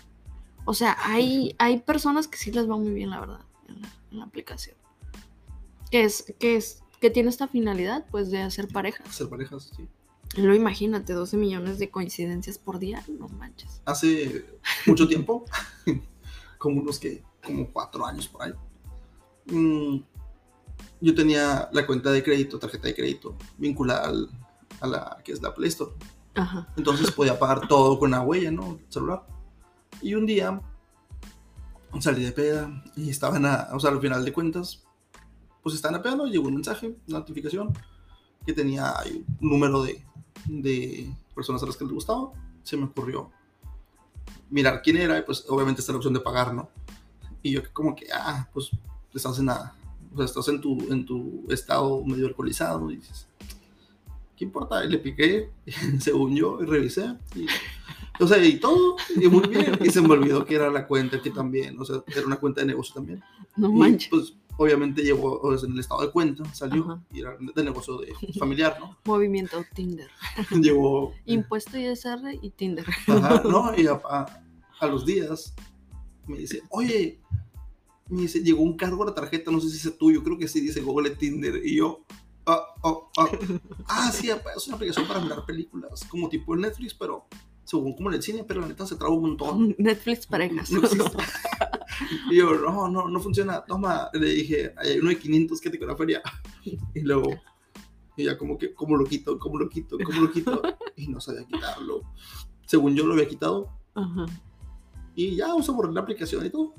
O 0.64 0.76
sea, 0.76 0.96
hay, 1.02 1.56
hay 1.58 1.80
personas 1.80 2.28
que 2.28 2.38
sí 2.38 2.52
les 2.52 2.70
va 2.70 2.78
muy 2.78 2.94
bien, 2.94 3.10
la 3.10 3.20
verdad, 3.20 3.40
en 3.68 3.82
la, 3.82 3.90
en 4.12 4.20
la 4.20 4.26
aplicación. 4.26 4.78
Que 5.90 6.04
es, 6.04 6.34
que 6.40 6.56
es, 6.56 6.84
que 7.02 7.10
tiene 7.10 7.30
esta 7.30 7.48
finalidad, 7.48 8.06
pues, 8.12 8.30
de 8.30 8.44
hacer 8.44 8.68
parejas. 8.68 9.08
Hacer 9.08 9.28
parejas, 9.28 9.72
sí. 9.76 9.88
Lo 10.38 10.54
imagínate, 10.54 11.14
12 11.14 11.36
millones 11.36 11.80
de 11.80 11.90
coincidencias 11.90 12.60
por 12.60 12.78
día, 12.78 13.04
no 13.08 13.28
manches. 13.28 13.82
hace 13.86 14.46
mucho 14.86 15.08
tiempo, 15.08 15.46
como 16.60 16.80
unos 16.82 17.00
que, 17.00 17.24
como 17.44 17.72
cuatro 17.72 18.06
años 18.06 18.28
por 18.28 18.44
ahí, 18.44 18.54
mm, 19.48 19.98
yo 21.02 21.16
tenía 21.16 21.70
la 21.72 21.86
cuenta 21.88 22.12
de 22.12 22.24
crédito, 22.24 22.60
tarjeta 22.60 22.88
de 22.88 22.96
crédito, 22.96 23.36
vinculada 23.58 24.08
al- 24.10 24.30
a 24.84 24.88
la 24.88 25.18
que 25.24 25.32
es 25.32 25.42
la 25.42 25.54
Play 25.54 25.70
Store. 25.70 25.92
Ajá. 26.36 26.68
Entonces 26.76 27.12
podía 27.12 27.40
pagar 27.40 27.68
todo 27.68 27.98
con 27.98 28.12
la 28.12 28.22
huella, 28.22 28.52
¿no? 28.52 28.74
El 28.74 28.86
celular. 28.92 29.26
Y 30.02 30.14
un 30.16 30.26
día 30.26 30.62
salí 32.00 32.24
de 32.24 32.32
peda 32.32 32.84
y 32.96 33.10
estaba 33.10 33.38
en 33.38 33.44
la, 33.44 33.70
o 33.74 33.80
sea, 33.80 33.92
al 33.92 34.02
final 34.02 34.26
de 34.26 34.34
cuentas, 34.34 34.84
pues 35.62 35.76
estaba 35.76 35.96
en 35.96 35.98
la 35.98 36.04
peda, 36.04 36.16
¿no? 36.16 36.26
Llegó 36.26 36.48
un 36.48 36.56
mensaje, 36.56 36.96
una 37.08 37.20
notificación 37.20 37.72
que 38.46 38.54
tenía 38.54 38.94
un 39.42 39.50
número 39.50 39.84
de, 39.84 40.04
de 40.46 41.16
personas 41.34 41.64
a 41.64 41.66
las 41.66 41.78
que 41.78 41.86
les 41.86 41.94
gustaba. 41.94 42.32
Se 42.64 42.76
me 42.76 42.86
ocurrió 42.86 43.32
mirar 44.50 44.82
quién 44.82 44.98
era 44.98 45.18
y 45.18 45.22
pues 45.22 45.46
obviamente 45.48 45.82
está 45.82 45.94
la 45.94 45.98
opción 45.98 46.14
de 46.14 46.20
pagar, 46.20 46.54
¿no? 46.54 46.70
Y 47.42 47.52
yo 47.52 47.62
como 47.72 47.96
que, 47.96 48.08
ah, 48.14 48.50
pues 48.54 48.72
estás 49.14 49.40
en 49.40 49.48
la, 49.48 49.76
o 50.14 50.18
sea, 50.18 50.26
estás 50.26 50.48
en 50.48 50.62
tu, 50.62 50.92
en 50.92 51.06
tu 51.06 51.46
estado 51.50 52.04
medio 52.06 52.28
alcoholizado 52.28 52.90
y 52.92 52.98
dices, 52.98 53.28
¿qué 54.44 54.48
importa? 54.48 54.84
Y 54.84 54.90
le 54.90 54.98
piqué, 54.98 55.50
según 56.00 56.36
yo, 56.36 56.60
y 56.62 56.66
revisé. 56.66 57.16
Y, 57.36 57.46
o 58.22 58.28
sea, 58.28 58.44
y 58.44 58.60
todo, 58.60 58.98
y 59.16 59.28
muy 59.28 59.48
bien. 59.48 59.80
Y 59.84 59.90
se 59.90 60.02
me 60.02 60.10
olvidó 60.10 60.46
que 60.46 60.56
era 60.56 60.70
la 60.70 60.86
cuenta 60.86 61.22
que 61.22 61.30
también, 61.32 61.80
o 61.80 61.86
sea, 61.86 62.04
era 62.08 62.26
una 62.28 62.36
cuenta 62.36 62.62
de 62.62 62.68
negocio 62.68 62.94
también. 62.94 63.22
No 63.56 63.70
Y, 63.70 63.74
manches. 63.74 64.10
pues 64.10 64.34
obviamente 64.58 65.02
llegó 65.02 65.40
o 65.42 65.58
sea, 65.58 65.68
en 65.68 65.74
el 65.74 65.80
estado 65.80 66.02
de 66.02 66.12
cuenta, 66.12 66.44
salió, 66.54 66.84
Ajá. 66.84 67.04
y 67.12 67.22
era 67.22 67.36
de 67.56 67.64
negocio 67.64 67.98
de 67.98 68.14
familiar, 68.38 68.78
¿no? 68.80 68.98
Movimiento 69.06 69.64
Tinder. 69.74 70.10
llegó, 70.62 71.14
Impuesto 71.26 71.78
ISR 71.78 72.38
y 72.42 72.50
Tinder. 72.52 72.86
Ajá, 73.08 73.42
¿no? 73.50 73.74
Y 73.76 73.88
a, 73.88 73.94
a- 74.10 74.44
a 74.80 74.88
los 74.88 75.06
días 75.06 75.56
me 76.28 76.38
dice, 76.38 76.62
oye, 76.70 77.20
me 78.10 78.22
dice, 78.24 78.44
llegó 78.44 78.62
un 78.62 78.76
cargo 78.76 79.04
a 79.04 79.06
la 79.08 79.14
tarjeta, 79.16 79.50
no 79.50 79.60
sé 79.62 79.70
si 79.70 79.88
es 79.88 79.98
tuyo, 79.98 80.22
creo 80.24 80.38
que 80.38 80.48
sí, 80.48 80.60
dice 80.60 80.82
Google 80.82 81.12
Tinder. 81.12 81.62
Y 81.66 81.78
yo, 81.78 82.04
ah, 82.46 82.64
ah, 82.84 82.94
ah, 83.18 83.30
ah, 83.88 84.12
sí, 84.12 84.30
es 84.30 84.68
una 84.68 84.76
aplicación 84.76 85.08
para 85.08 85.20
mirar 85.20 85.46
películas, 85.46 86.04
como 86.10 86.30
tipo 86.30 86.56
Netflix, 86.56 86.94
pero 86.94 87.26
según 87.64 87.96
como 87.96 88.10
en 88.10 88.16
el 88.16 88.24
cine, 88.24 88.44
pero 88.44 88.62
la 88.62 88.68
neta 88.68 88.86
se 88.86 88.96
traba 88.96 89.14
un 89.14 89.22
montón. 89.22 89.76
Netflix 89.78 90.28
parejas. 90.28 90.72
No 90.72 90.82
existe. 90.82 91.06
Y 92.32 92.38
yo, 92.38 92.56
no, 92.56 92.90
no, 92.90 93.08
no 93.08 93.20
funciona. 93.20 93.64
Toma, 93.64 94.10
le 94.14 94.30
dije, 94.30 94.74
"Ahí 94.78 94.94
hay 94.94 95.00
uno 95.00 95.10
de 95.10 95.20
500 95.20 95.62
que 95.62 95.70
te 95.70 95.78
con 95.78 95.88
la 95.88 95.96
feria. 95.96 96.22
Y 96.94 97.02
luego, 97.02 97.30
y 98.18 98.24
ya 98.26 98.38
como 98.38 98.58
que, 98.58 98.74
¿cómo 98.74 98.98
lo 98.98 99.06
quito? 99.06 99.38
¿Cómo 99.38 99.58
lo 99.60 99.70
quito? 99.70 99.98
¿Cómo 100.04 100.22
lo 100.22 100.32
quito? 100.32 100.62
Y 100.96 101.08
no 101.08 101.22
sabía 101.22 101.46
quitarlo. 101.46 102.02
Según 102.66 102.96
yo 102.96 103.06
lo 103.06 103.14
había 103.14 103.28
quitado. 103.28 103.70
Ajá. 103.94 104.26
Y 105.16 105.36
ya, 105.36 105.48
vamos 105.48 105.70
a 105.70 105.72
borrar 105.72 105.94
la 105.94 106.02
aplicación 106.02 106.46
y 106.46 106.50
todo. 106.50 106.74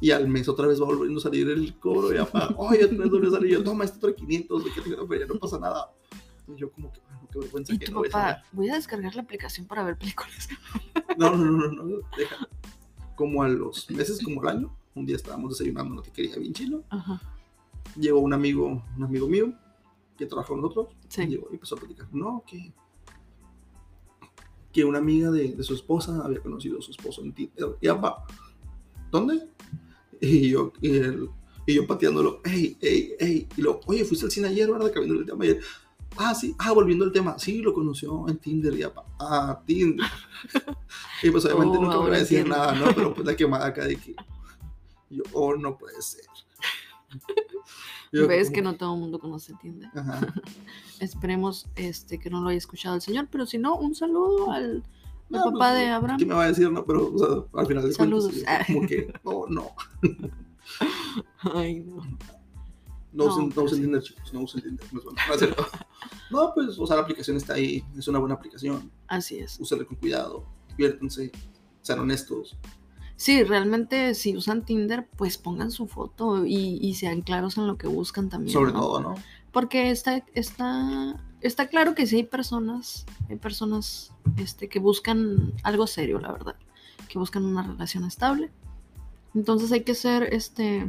Y 0.00 0.10
al 0.10 0.28
mes 0.28 0.48
otra 0.48 0.66
vez 0.66 0.80
va 0.80 0.86
volviendo 0.86 1.18
a 1.18 1.22
salir 1.22 1.48
el 1.48 1.78
cobro. 1.78 2.12
Y 2.12 2.18
papá, 2.18 2.54
oye, 2.56 2.84
otra 2.84 2.98
vez 2.98 3.10
volvió 3.10 3.28
a 3.28 3.32
salir. 3.32 3.50
Y 3.50 3.52
yo, 3.54 3.64
toma, 3.64 3.84
este 3.84 3.98
otro 3.98 4.10
de 4.10 4.16
500, 4.16 4.64
de 4.64 4.70
que 4.70 4.80
te 4.80 4.90
con 4.90 5.02
la 5.02 5.08
feria, 5.08 5.26
no 5.26 5.34
pasa 5.36 5.58
nada. 5.58 5.92
Y 6.46 6.56
yo 6.56 6.70
como 6.70 6.92
que, 6.92 7.00
bueno, 7.00 7.28
qué 7.32 7.38
vergüenza 7.38 7.74
Y 7.74 7.78
que 7.78 7.90
no 7.90 7.98
voy 7.98 8.08
a 8.08 8.12
papá, 8.12 8.42
voy 8.52 8.68
a 8.68 8.74
descargar 8.74 9.14
la 9.14 9.22
aplicación 9.22 9.66
para 9.66 9.84
ver 9.84 9.96
películas. 9.96 10.48
No, 11.16 11.30
no, 11.36 11.44
no, 11.44 11.68
no, 11.68 11.84
no, 11.84 11.96
deja. 12.16 12.48
Como 13.14 13.44
a 13.44 13.48
los 13.48 13.88
meses, 13.88 14.20
como 14.20 14.42
al 14.42 14.48
año, 14.48 14.76
un 14.96 15.06
día 15.06 15.14
estábamos 15.14 15.56
desayunando 15.56 15.92
en 15.92 15.92
una 15.92 16.02
taquería 16.02 16.36
bien 16.38 16.52
chilo. 16.52 16.82
Ajá. 16.90 17.20
Llegó 17.96 18.18
un 18.18 18.32
amigo, 18.32 18.82
un 18.96 19.04
amigo 19.04 19.28
mío, 19.28 19.54
que 20.16 20.26
trabaja 20.26 20.48
con 20.48 20.60
nosotros. 20.60 20.88
Sí. 21.08 21.24
Llegó 21.26 21.46
y 21.52 21.54
empezó 21.54 21.76
a 21.76 21.78
platicar. 21.78 22.08
No, 22.12 22.42
que, 22.44 22.72
que 24.72 24.84
una 24.84 24.98
amiga 24.98 25.30
de, 25.30 25.54
de 25.54 25.62
su 25.62 25.74
esposa 25.74 26.20
había 26.24 26.40
conocido 26.40 26.80
a 26.80 26.82
su 26.82 26.90
esposo 26.90 27.22
en 27.22 27.32
Tinder. 27.32 27.76
Y 27.80 27.86
papá, 27.86 28.26
¿dónde? 29.12 29.48
Y 30.24 30.50
yo, 30.50 30.72
y, 30.80 31.74
yo 31.74 31.86
pateándolo, 31.86 32.40
hey, 32.44 32.76
hey, 32.80 33.14
hey. 33.18 33.48
Y 33.56 33.60
luego, 33.60 33.80
oye, 33.86 34.04
fuiste 34.04 34.26
al 34.26 34.32
cine 34.32 34.48
ayer, 34.48 34.70
¿verdad? 34.70 34.92
Cambiando 34.92 35.20
el 35.20 35.26
tema 35.26 35.44
ayer. 35.44 35.60
Ah, 36.16 36.34
sí, 36.34 36.54
ah, 36.58 36.72
volviendo 36.72 37.04
al 37.04 37.12
tema. 37.12 37.38
Sí, 37.38 37.60
lo 37.60 37.74
conoció 37.74 38.28
en 38.28 38.38
Tinder, 38.38 38.76
ya. 38.76 38.92
Ah, 39.18 39.60
Tinder. 39.66 40.06
y 41.22 41.30
pues 41.30 41.44
obviamente 41.44 41.78
Oh, 41.78 41.80
nunca 41.80 41.88
me 41.88 41.94
ahora 41.94 42.08
iba 42.08 42.16
a 42.16 42.20
decir 42.20 42.38
entiendo. 42.38 42.56
nada, 42.56 42.74
¿no? 42.74 42.94
Pero 42.94 43.14
pues 43.14 43.26
la 43.26 43.36
quemada 43.36 43.66
acá 43.66 43.84
de 43.84 43.96
que. 43.96 44.14
yo, 45.10 45.22
oh, 45.32 45.56
no 45.56 45.76
puede 45.76 46.00
ser. 46.00 46.24
Yo 48.12 48.28
Ves 48.28 48.48
como 48.48 48.54
que 48.54 48.62
no 48.62 48.76
todo 48.76 48.94
el 48.94 49.00
mundo 49.00 49.18
conoce 49.18 49.54
Tinder. 49.60 49.90
Ajá. 49.94 50.20
Esperemos 51.00 51.66
este, 51.74 52.18
que 52.18 52.30
no 52.30 52.40
lo 52.40 52.48
haya 52.48 52.58
escuchado 52.58 52.94
el 52.94 53.00
señor, 53.00 53.28
pero 53.30 53.46
si 53.46 53.58
no, 53.58 53.76
un 53.76 53.94
saludo 53.94 54.52
al, 54.52 54.84
No, 55.28 55.44
papá 55.44 55.70
pues, 55.70 55.74
de 55.74 55.88
Abraham. 55.88 56.18
¿Qué 56.18 56.26
me 56.26 56.34
va 56.34 56.44
a 56.44 56.48
decir? 56.48 56.70
No, 56.70 56.84
pero 56.84 57.12
o 57.12 57.18
sea, 57.18 57.60
al 57.60 57.66
final 57.66 57.84
de 57.84 57.92
Saludos. 57.92 58.32
cuentas, 58.32 58.66
como 58.66 58.86
que, 58.86 59.12
oh, 59.24 59.46
no. 59.48 59.70
Ay, 61.54 61.80
no. 61.80 61.96
No, 63.12 63.26
No, 63.26 63.32
usen, 63.32 63.52
no 63.54 63.68
sí. 63.68 63.80
Tinder, 63.80 64.02
chicos, 64.02 64.32
no 64.34 64.40
usen 64.40 64.62
Tinder. 64.62 64.86
No. 64.92 65.00
No. 65.02 65.10
No, 66.30 66.52
pues, 66.54 66.78
o 66.78 66.86
sea, 66.86 66.96
la 66.96 67.02
aplicación 67.02 67.36
está 67.36 67.54
ahí, 67.54 67.84
es 67.96 68.08
una 68.08 68.18
buena 68.18 68.34
aplicación. 68.34 68.90
Así 69.06 69.38
es. 69.38 69.60
Úsenla 69.60 69.84
con 69.84 69.96
cuidado, 69.98 70.44
diviértanse, 70.70 71.30
sean 71.80 72.00
honestos. 72.00 72.56
Sí, 73.16 73.44
realmente 73.44 74.14
si 74.14 74.36
usan 74.36 74.64
Tinder, 74.64 75.08
pues 75.16 75.38
pongan 75.38 75.70
su 75.70 75.86
foto 75.86 76.44
y, 76.44 76.78
y 76.80 76.94
sean 76.94 77.20
claros 77.22 77.56
en 77.58 77.66
lo 77.68 77.78
que 77.78 77.86
buscan 77.86 78.28
también. 78.30 78.52
Sobre 78.52 78.72
¿no? 78.72 78.80
todo, 78.80 79.00
¿no? 79.00 79.14
Porque 79.52 79.90
está, 79.90 80.24
está, 80.34 81.22
está 81.46 81.68
claro 81.68 81.94
que 81.94 82.06
sí 82.06 82.16
hay 82.16 82.24
personas, 82.24 83.04
hay 83.28 83.36
personas 83.36 84.12
este, 84.36 84.68
que 84.68 84.78
buscan 84.78 85.52
algo 85.62 85.86
serio, 85.86 86.18
la 86.18 86.32
verdad. 86.32 86.56
Que 87.08 87.18
buscan 87.18 87.44
una 87.44 87.62
relación 87.62 88.04
estable. 88.04 88.50
Entonces 89.34 89.70
hay 89.72 89.82
que 89.82 89.94
ser 89.94 90.34
este, 90.34 90.86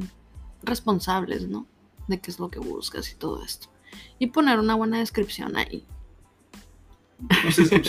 responsables, 0.63 1.47
¿no? 1.47 1.67
De 2.07 2.19
qué 2.19 2.31
es 2.31 2.39
lo 2.39 2.49
que 2.49 2.59
buscas 2.59 3.11
y 3.11 3.15
todo 3.15 3.43
esto. 3.43 3.67
Y 4.17 4.27
poner 4.27 4.59
una 4.59 4.75
buena 4.75 4.99
descripción 4.99 5.57
ahí. 5.57 5.85
No 7.19 7.51
sé 7.51 7.65
si 7.65 7.81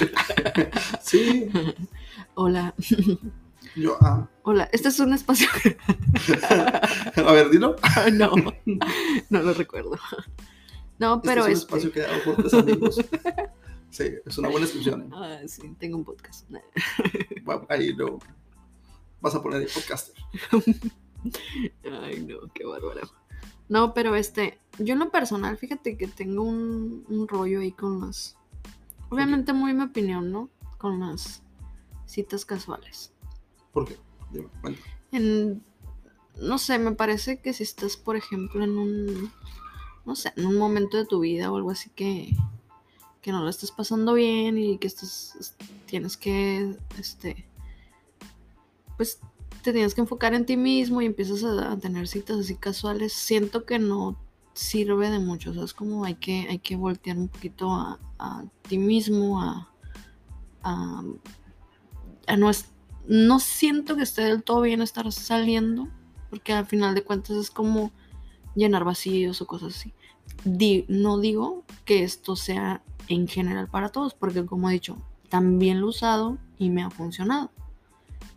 Sí, 1.03 1.51
Hola, 2.35 2.75
yo, 3.75 3.97
ah, 4.01 4.29
hola, 4.43 4.69
este 4.73 4.89
es 4.89 5.01
un 5.01 5.13
espacio. 5.13 5.49
a 7.17 7.33
ver, 7.33 7.51
dilo. 7.51 7.77
no, 8.13 8.33
no 9.31 9.43
lo 9.43 9.55
recuerdo. 9.55 9.99
No, 10.99 11.21
pero 11.23 11.47
este 11.47 11.53
es 11.53 11.59
este. 11.61 11.75
un 11.75 11.81
espacio 11.81 11.93
creado 11.93 12.25
por 12.25 12.37
tres 12.37 12.55
amigos. 12.55 13.01
Sí, 13.89 14.13
es 14.27 14.37
una 14.37 14.49
buena 14.49 14.67
descripción. 14.67 15.03
¿eh? 15.03 15.11
Ah, 15.15 15.39
sí, 15.47 15.75
tengo 15.79 15.97
un 15.97 16.05
podcast. 16.05 16.51
Ahí 17.69 17.95
lo 17.95 18.19
vas 19.21 19.35
a 19.35 19.43
poner 19.43 19.61
ahí 19.61 19.69
podcaster. 19.73 20.15
Ay, 22.03 22.27
no, 22.27 22.53
qué 22.53 22.67
bárbaro. 22.67 23.09
No, 23.69 23.95
pero 23.95 24.15
este, 24.15 24.59
yo 24.79 24.93
en 24.93 24.99
lo 24.99 25.11
personal, 25.11 25.57
fíjate 25.57 25.97
que 25.97 26.09
tengo 26.09 26.43
un, 26.43 27.05
un 27.09 27.27
rollo 27.27 27.61
ahí 27.61 27.73
con 27.73 28.01
las. 28.01 28.37
Obviamente, 29.09 29.53
muy 29.53 29.73
mi 29.73 29.85
opinión, 29.85 30.31
¿no? 30.31 30.51
Con 30.79 31.01
las 31.01 31.43
citas 32.07 32.45
casuales. 32.45 33.13
¿Por 33.73 33.87
qué? 33.89 33.97
Dime. 34.31 34.49
En. 35.13 35.63
No 36.41 36.59
sé, 36.59 36.79
me 36.79 36.93
parece 36.93 37.41
que 37.41 37.55
si 37.55 37.63
estás, 37.63 37.97
por 37.97 38.17
ejemplo, 38.17 38.63
en 38.63 38.77
un. 38.77 39.33
No 40.07 40.15
sé, 40.15 40.33
en 40.37 40.47
un 40.47 40.57
momento 40.57 40.97
de 40.97 41.05
tu 41.05 41.21
vida 41.21 41.51
o 41.51 41.57
algo 41.57 41.73
así 41.73 41.91
que, 41.91 42.35
que 43.21 43.33
no 43.33 43.43
lo 43.43 43.49
estés 43.49 43.73
pasando 43.73 44.15
bien 44.15 44.57
y 44.57 44.79
que 44.79 44.87
estás, 44.87 45.57
tienes 45.87 46.17
que, 46.17 46.77
este, 46.99 47.49
pues 48.97 49.19
te 49.63 49.73
tienes 49.73 49.95
que 49.95 50.01
enfocar 50.01 50.33
en 50.33 50.47
ti 50.47 50.57
mismo 50.57 51.03
y 51.03 51.07
empiezas 51.07 51.43
a, 51.43 51.77
tener 51.79 52.07
citas 52.07 52.39
así 52.39 52.55
casuales, 52.55 53.13
siento 53.13 53.65
que 53.65 53.81
no 53.81 54.17
sirve 54.55 55.11
de 55.11 55.19
mucho, 55.19 55.51
o 55.51 55.55
sea, 55.55 55.65
es 55.65 55.75
como 55.75 56.05
hay 56.05 56.15
que, 56.15 56.47
hay 56.49 56.61
que 56.61 56.77
voltear 56.77 57.19
un 57.19 57.29
poquito 57.29 57.73
a, 57.75 57.99
a 58.19 58.45
ti 58.63 58.79
mismo, 58.79 59.43
a, 59.43 59.69
a, 60.63 61.03
a 62.29 62.37
no, 62.37 62.49
es- 62.49 62.71
no 63.09 63.41
siento 63.41 63.97
que 63.97 64.03
esté 64.03 64.23
del 64.23 64.45
todo 64.45 64.63
bien 64.63 64.83
estar 64.83 65.11
saliendo, 65.13 65.89
porque 66.31 66.53
al 66.53 66.67
final 66.67 66.95
de 66.95 67.03
cuentas 67.03 67.37
es 67.37 67.51
como 67.51 67.93
llenar 68.55 68.85
vacíos 68.85 69.41
o 69.43 69.47
cosas 69.47 69.77
así. 69.77 69.93
Di- 70.45 70.85
no 70.89 71.19
digo 71.19 71.65
que 71.85 72.03
esto 72.05 72.37
sea 72.37 72.83
en 73.09 73.27
general 73.29 73.69
para 73.69 73.89
todos, 73.91 74.15
porque 74.15 74.45
como 74.47 74.69
he 74.71 74.75
dicho, 74.75 74.97
también 75.29 75.81
lo 75.81 75.87
he 75.87 75.91
usado 75.91 76.39
y 76.59 76.71
me 76.71 76.83
ha 76.83 76.91
funcionado. 76.91 77.51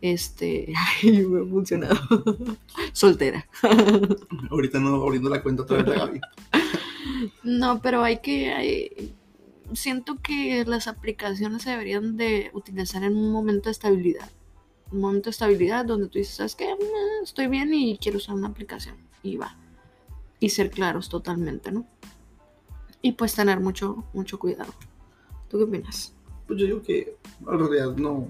Este, 0.00 0.72
ay, 1.02 1.26
me 1.26 1.40
ha 1.42 1.44
funcionado. 1.50 1.98
Soltera. 2.92 3.46
Ahorita 4.50 4.80
no 4.80 4.94
abriendo 5.02 5.28
la 5.30 5.42
cuenta 5.42 5.62
otra 5.62 5.78
vez 5.78 5.86
de 5.86 5.92
Gaby. 5.94 6.20
No, 7.42 7.80
pero 7.80 8.02
hay 8.02 8.18
que. 8.20 8.52
hay- 8.52 9.14
siento 9.72 10.16
que 10.20 10.64
las 10.64 10.88
aplicaciones 10.88 11.62
se 11.62 11.70
deberían 11.70 12.16
de 12.16 12.50
utilizar 12.54 13.04
en 13.04 13.16
un 13.16 13.30
momento 13.30 13.68
de 13.68 13.72
estabilidad. 13.72 14.28
Un 14.90 15.00
momento 15.00 15.26
de 15.26 15.30
estabilidad 15.30 15.84
donde 15.84 16.08
tú 16.08 16.18
dices, 16.18 16.34
¿sabes 16.34 16.56
qué? 16.56 16.74
Mm, 16.74 17.22
Estoy 17.24 17.46
bien 17.46 17.72
y 17.72 17.96
quiero 17.98 18.18
usar 18.18 18.34
una 18.34 18.48
aplicación. 18.48 18.96
Y 19.22 19.36
va. 19.36 19.56
Y 20.40 20.48
ser 20.48 20.70
claros 20.70 21.08
totalmente, 21.08 21.70
¿no? 21.70 21.86
Y 23.02 23.12
pues 23.12 23.34
tener 23.34 23.60
mucho, 23.60 24.04
mucho 24.12 24.38
cuidado. 24.38 24.72
¿Tú 25.48 25.58
qué 25.58 25.64
opinas? 25.64 26.14
Pues 26.46 26.58
yo 26.58 26.66
digo 26.66 26.82
que 26.82 27.16
en 27.40 27.58
realidad 27.58 27.96
no. 27.96 28.28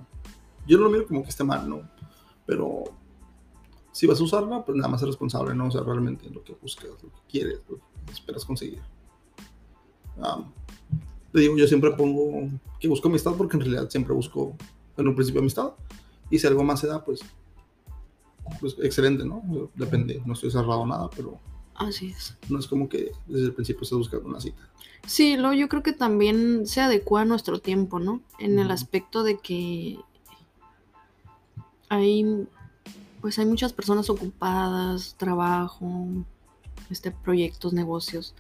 Yo 0.67 0.77
no 0.79 0.85
lo 0.85 0.91
miro 0.91 1.07
como 1.07 1.23
que 1.23 1.31
esté 1.31 1.45
mal, 1.45 1.69
¿no? 1.69 1.89
Pero 2.47 2.85
si 3.93 4.07
vas 4.07 4.21
a 4.21 4.25
usarla, 4.25 4.65
pues 4.65 4.77
nada 4.77 4.89
más 4.89 5.01
ser 5.01 5.09
responsable, 5.09 5.55
¿no? 5.55 5.67
O 5.67 5.71
sea, 5.71 5.83
realmente 5.83 6.29
lo 6.31 6.43
que 6.45 6.55
buscas, 6.55 6.91
lo 7.03 7.11
que 7.11 7.21
quieres, 7.29 7.61
lo 7.69 7.79
que 8.07 8.13
esperas 8.13 8.45
conseguir. 8.45 8.83
Ah, 10.21 10.45
te 11.33 11.41
digo, 11.41 11.57
yo 11.57 11.67
siempre 11.67 11.91
pongo 11.93 12.49
que 12.79 12.89
busco 12.89 13.09
amistad 13.09 13.35
porque 13.37 13.57
en 13.57 13.63
realidad 13.63 13.89
siempre 13.89 14.15
busco 14.15 14.57
en 14.97 15.09
un 15.09 15.15
principio 15.15 15.41
amistad. 15.41 15.73
Y 16.29 16.39
si 16.39 16.47
algo 16.47 16.63
más 16.63 16.81
se 16.81 16.87
da, 16.87 17.05
pues, 17.05 17.21
pues 18.61 18.77
excelente, 18.83 19.25
¿no? 19.25 19.43
Depende, 19.75 20.23
no 20.25 20.35
estoy 20.35 20.51
cerrado 20.51 20.85
a 20.85 20.87
nada, 20.87 21.11
pero 21.15 21.39
Así 21.75 22.09
es. 22.09 22.37
no 22.49 22.59
es 22.59 22.67
como 22.67 22.89
que 22.89 23.13
desde 23.27 23.47
el 23.47 23.55
principio 23.55 23.83
estés 23.83 23.97
buscando 23.99 24.29
una 24.29 24.41
cita. 24.41 24.61
Sí, 25.07 25.37
lo, 25.39 25.53
yo 25.55 25.69
creo 25.69 25.83
que 25.83 25.93
también 25.95 26.67
se 26.67 26.81
adecua 26.83 27.23
a 27.23 27.25
nuestro 27.25 27.59
tiempo, 27.59 27.99
¿no? 28.01 28.21
En 28.39 28.59
el 28.59 28.71
aspecto 28.71 29.23
de 29.23 29.39
que 29.39 29.99
hay, 31.89 32.47
pues 33.21 33.39
hay 33.39 33.47
muchas 33.47 33.73
personas 33.73 34.11
ocupadas, 34.11 35.15
trabajo, 35.17 36.07
este, 36.91 37.11
proyectos, 37.11 37.73
negocios. 37.73 38.35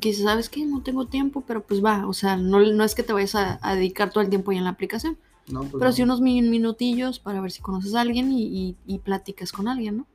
Que 0.00 0.08
dices, 0.08 0.24
¿sabes 0.24 0.48
qué? 0.48 0.64
No 0.64 0.82
tengo 0.82 1.06
tiempo, 1.06 1.42
pero 1.46 1.62
pues 1.62 1.84
va, 1.84 2.06
o 2.06 2.12
sea, 2.12 2.36
no, 2.36 2.60
no 2.60 2.84
es 2.84 2.94
que 2.94 3.02
te 3.02 3.12
vayas 3.12 3.34
a, 3.34 3.58
a 3.62 3.74
dedicar 3.74 4.10
todo 4.10 4.22
el 4.24 4.30
tiempo 4.30 4.50
ahí 4.50 4.56
en 4.58 4.64
la 4.64 4.70
aplicación, 4.70 5.18
¿no? 5.48 5.60
Pues 5.60 5.72
pero 5.72 5.86
no. 5.86 5.92
sí 5.92 6.02
unos 6.02 6.20
mi- 6.20 6.42
minutillos 6.42 7.18
para 7.18 7.40
ver 7.40 7.50
si 7.52 7.60
conoces 7.60 7.94
a 7.94 8.00
alguien 8.00 8.32
y, 8.32 8.42
y, 8.44 8.76
y 8.86 8.98
platicas 8.98 9.52
con 9.52 9.68
alguien, 9.68 9.98
¿no? 9.98 10.06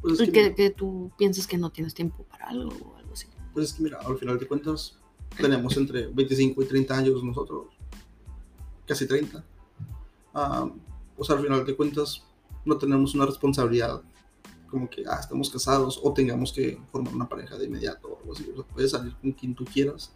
Pues 0.00 0.14
es 0.14 0.26
que 0.26 0.32
que, 0.32 0.42
mira, 0.42 0.54
que 0.54 0.70
tú 0.70 1.10
pienses 1.16 1.46
que 1.46 1.58
no 1.58 1.70
tienes 1.70 1.94
tiempo 1.94 2.24
para 2.24 2.46
algo 2.46 2.70
o 2.70 2.96
algo 2.96 3.12
así. 3.12 3.26
Pues 3.52 3.70
es 3.70 3.72
que 3.74 3.82
mira, 3.82 3.98
al 3.98 4.16
final 4.16 4.38
de 4.38 4.46
cuentas, 4.46 4.98
tenemos 5.36 5.76
entre 5.76 6.06
25 6.06 6.62
y 6.62 6.66
30 6.66 6.96
años 6.96 7.24
nosotros, 7.24 7.66
casi 8.86 9.06
30. 9.06 9.44
Ah, 10.34 10.70
o 11.16 11.24
sea, 11.24 11.36
al 11.36 11.42
final 11.42 11.66
de 11.66 11.74
cuentas, 11.74 12.24
no 12.64 12.78
tenemos 12.78 13.14
una 13.14 13.26
responsabilidad 13.26 14.02
como 14.70 14.88
que, 14.88 15.02
ah, 15.06 15.18
estamos 15.20 15.50
casados 15.50 15.98
o 16.02 16.12
tengamos 16.12 16.52
que 16.52 16.78
formar 16.92 17.14
una 17.14 17.28
pareja 17.28 17.56
de 17.56 17.64
inmediato 17.64 18.08
o 18.08 18.18
algo 18.18 18.32
así. 18.32 18.48
O 18.52 18.54
sea, 18.54 18.64
puedes 18.64 18.90
salir 18.90 19.14
con 19.16 19.32
quien 19.32 19.54
tú 19.54 19.64
quieras 19.64 20.12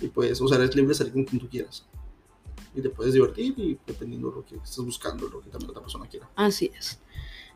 y 0.00 0.08
puedes, 0.08 0.40
o 0.40 0.48
sea, 0.48 0.58
eres 0.58 0.74
libre 0.74 0.88
de 0.88 0.94
salir 0.94 1.12
con 1.12 1.24
quien 1.24 1.40
tú 1.40 1.48
quieras. 1.48 1.86
Y 2.74 2.80
te 2.80 2.90
puedes 2.90 3.14
divertir 3.14 3.54
y 3.58 3.78
dependiendo 3.86 4.30
de 4.30 4.36
lo 4.36 4.44
que 4.44 4.56
estés 4.56 4.84
buscando, 4.84 5.28
lo 5.28 5.40
que 5.40 5.50
también 5.50 5.68
la 5.68 5.72
otra 5.72 5.82
persona 5.82 6.06
quiera. 6.06 6.28
Así 6.36 6.70
es. 6.76 7.00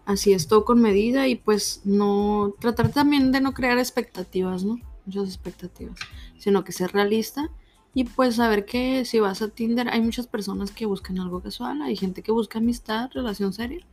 Así 0.04 0.32
es, 0.32 0.48
todo 0.48 0.64
con 0.64 0.80
medida 0.80 1.28
y 1.28 1.36
pues 1.36 1.80
no 1.84 2.54
tratar 2.58 2.90
también 2.90 3.30
de 3.30 3.40
no 3.40 3.54
crear 3.54 3.78
expectativas, 3.78 4.64
¿no? 4.64 4.80
Muchas 5.06 5.28
expectativas, 5.28 5.98
sino 6.38 6.64
que 6.64 6.72
ser 6.72 6.92
realista 6.92 7.50
y 7.94 8.04
pues 8.04 8.36
saber 8.36 8.64
que 8.64 9.04
si 9.04 9.20
vas 9.20 9.42
a 9.42 9.48
Tinder 9.48 9.88
hay 9.88 10.00
muchas 10.00 10.26
personas 10.26 10.70
que 10.70 10.86
buscan 10.86 11.18
algo 11.18 11.40
casual, 11.40 11.82
hay 11.82 11.96
gente 11.96 12.22
que 12.22 12.32
busca 12.32 12.58
amistad, 12.58 13.10
relación 13.12 13.52
seria, 13.52 13.86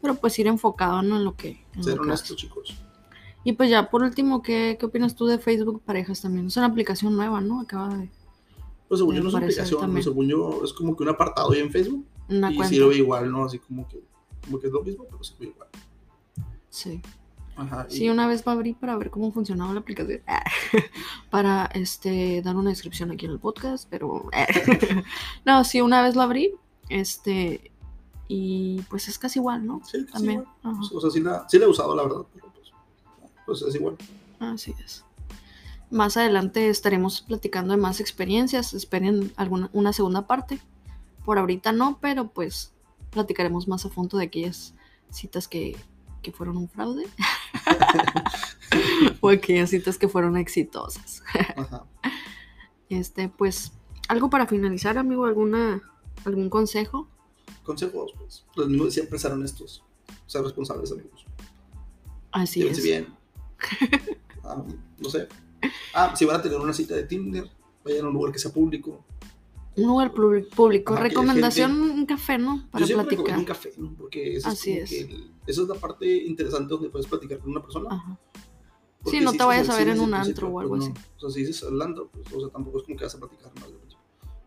pero 0.00 0.14
pues 0.14 0.38
ir 0.38 0.46
enfocado 0.46 1.02
¿no? 1.02 1.16
en 1.16 1.24
lo 1.24 1.36
que... 1.36 1.64
en 1.74 1.84
Ser 1.84 1.98
haces. 2.10 2.36
chicos. 2.36 2.76
Y 3.44 3.54
pues 3.54 3.68
ya 3.68 3.90
por 3.90 4.02
último, 4.02 4.42
¿qué, 4.42 4.76
¿qué 4.78 4.86
opinas 4.86 5.16
tú 5.16 5.26
de 5.26 5.38
Facebook 5.38 5.82
Parejas 5.84 6.22
también? 6.22 6.46
Es 6.46 6.56
una 6.56 6.66
aplicación 6.66 7.16
nueva, 7.16 7.40
¿no? 7.40 7.60
Acaba 7.60 7.96
de... 7.96 8.10
Pues 8.88 9.00
según 9.00 9.16
yo 9.16 9.22
no 9.22 9.28
es 9.28 9.34
una 9.34 9.44
aplicación, 9.44 9.80
también. 9.80 10.04
según 10.04 10.28
yo 10.28 10.60
es 10.64 10.72
como 10.72 10.96
que 10.96 11.02
un 11.02 11.08
apartado 11.08 11.50
ahí 11.52 11.60
en 11.60 11.70
Facebook. 11.70 12.06
Una 12.28 12.52
y 12.52 12.56
cuenta. 12.56 12.74
sirve 12.74 12.96
igual, 12.96 13.32
¿no? 13.32 13.44
Así 13.44 13.58
como 13.58 13.88
que, 13.88 14.04
como 14.44 14.60
que 14.60 14.66
es 14.68 14.72
lo 14.72 14.82
mismo, 14.82 15.04
pero 15.10 15.22
sirve 15.24 15.46
igual. 15.46 15.68
Sí. 16.70 17.00
Ajá. 17.56 17.86
y- 17.90 17.94
Sí, 17.96 18.08
una 18.08 18.26
vez 18.26 18.42
va 18.46 18.52
a 18.52 18.54
abrir 18.54 18.76
para 18.76 18.96
ver 18.96 19.10
cómo 19.10 19.30
funcionaba 19.32 19.72
la 19.74 19.80
aplicación. 19.80 20.20
para 21.30 21.66
este 21.74 22.40
dar 22.42 22.56
una 22.56 22.70
descripción 22.70 23.10
aquí 23.10 23.26
en 23.26 23.32
el 23.32 23.38
podcast, 23.38 23.86
pero 23.90 24.30
no, 25.44 25.64
sí, 25.64 25.80
una 25.80 26.02
vez 26.02 26.14
lo 26.16 26.22
abrí, 26.22 26.54
este 26.88 27.70
y 28.28 28.80
pues 28.88 29.08
es 29.08 29.18
casi 29.18 29.38
igual, 29.38 29.66
¿no? 29.66 29.82
Sí, 29.84 29.98
casi 30.06 30.12
También. 30.12 30.44
igual. 30.64 30.76
O 30.94 31.00
sea, 31.00 31.10
sí 31.10 31.20
la, 31.20 31.46
sí 31.48 31.58
la 31.58 31.66
he 31.66 31.68
usado, 31.68 31.94
la 31.94 32.04
verdad, 32.04 32.22
pero 32.34 32.46
pues, 32.52 32.72
pues 33.44 33.62
es 33.62 33.74
igual. 33.74 33.96
así 34.40 34.74
es. 34.82 35.04
Más 35.90 36.16
adelante 36.16 36.70
estaremos 36.70 37.20
platicando 37.20 37.72
de 37.72 37.76
más 37.76 38.00
experiencias. 38.00 38.72
Esperen 38.72 39.30
alguna 39.36 39.68
una 39.74 39.92
segunda 39.92 40.26
parte. 40.26 40.58
Por 41.26 41.38
ahorita 41.38 41.72
no, 41.72 41.98
pero 42.00 42.28
pues 42.28 42.71
platicaremos 43.12 43.68
más 43.68 43.84
a 43.84 43.90
fondo 43.90 44.18
de 44.18 44.24
aquellas 44.24 44.74
citas 45.10 45.46
que, 45.46 45.76
que 46.22 46.32
fueron 46.32 46.56
un 46.56 46.68
fraude. 46.68 47.06
o 49.20 49.28
aquellas 49.28 49.70
citas 49.70 49.98
que 49.98 50.08
fueron 50.08 50.36
exitosas. 50.36 51.22
Ajá. 51.56 51.84
Este, 52.88 53.28
pues, 53.28 53.72
algo 54.08 54.30
para 54.30 54.46
finalizar, 54.46 54.98
amigo, 54.98 55.26
alguna, 55.26 55.82
algún 56.24 56.50
consejo. 56.50 57.08
Consejos, 57.62 58.12
pues, 58.18 58.44
los 58.56 58.68
mismos 58.68 58.86
de 58.86 58.92
siempre 58.92 59.18
ser 59.18 59.32
honestos, 59.32 59.84
ser 60.26 60.42
responsables, 60.42 60.90
amigos. 60.92 61.26
Así 62.32 62.60
Llévense 62.60 62.80
es. 62.80 62.86
bien. 62.86 63.06
Ah, 64.44 64.60
no 64.98 65.08
sé. 65.08 65.28
Ah, 65.94 66.16
si 66.16 66.24
van 66.24 66.34
a 66.34 66.42
tener 66.42 66.58
una 66.58 66.72
cita 66.72 66.96
de 66.96 67.04
Tinder, 67.04 67.48
vayan 67.84 68.06
a 68.06 68.08
un 68.08 68.14
lugar 68.14 68.32
que 68.32 68.40
sea 68.40 68.52
público. 68.52 69.04
Un 69.76 69.86
lugar 69.86 70.12
público. 70.12 70.92
Ajá, 70.94 71.02
Recomendación, 71.02 71.80
un 71.80 72.04
café, 72.06 72.36
¿no? 72.38 72.68
Para 72.70 72.84
Yo 72.84 72.96
platicar. 72.96 73.38
un 73.38 73.44
café, 73.44 73.72
¿no? 73.78 73.94
Porque 73.96 74.36
eso 74.36 74.48
Así 74.48 74.72
es, 74.72 74.92
el- 74.92 75.32
esa 75.46 75.62
es 75.62 75.68
la 75.68 75.74
parte 75.76 76.06
interesante 76.26 76.74
donde 76.74 76.90
puedes 76.90 77.06
platicar 77.06 77.38
con 77.38 77.50
una 77.52 77.62
persona. 77.62 77.88
Ajá. 77.90 78.18
Porque 79.02 79.18
Sí, 79.18 79.24
no 79.24 79.32
si 79.32 79.38
te 79.38 79.44
vayas 79.44 79.68
a 79.70 79.76
ver 79.76 79.88
en 79.88 80.00
un 80.00 80.14
antro 80.14 80.48
o 80.48 80.60
algo 80.60 80.76
pues 80.76 80.84
así. 80.84 80.92
no. 80.92 81.00
O 81.16 81.20
sea, 81.20 81.30
si 81.30 81.40
dices 81.40 81.62
hablando, 81.64 82.08
pues, 82.08 82.32
o 82.32 82.40
sea, 82.40 82.48
tampoco 82.50 82.78
es 82.78 82.84
como 82.84 82.96
que 82.98 83.04
vas 83.04 83.14
a 83.14 83.18
platicar 83.18 83.52
más 83.54 83.64
principio. 83.64 83.98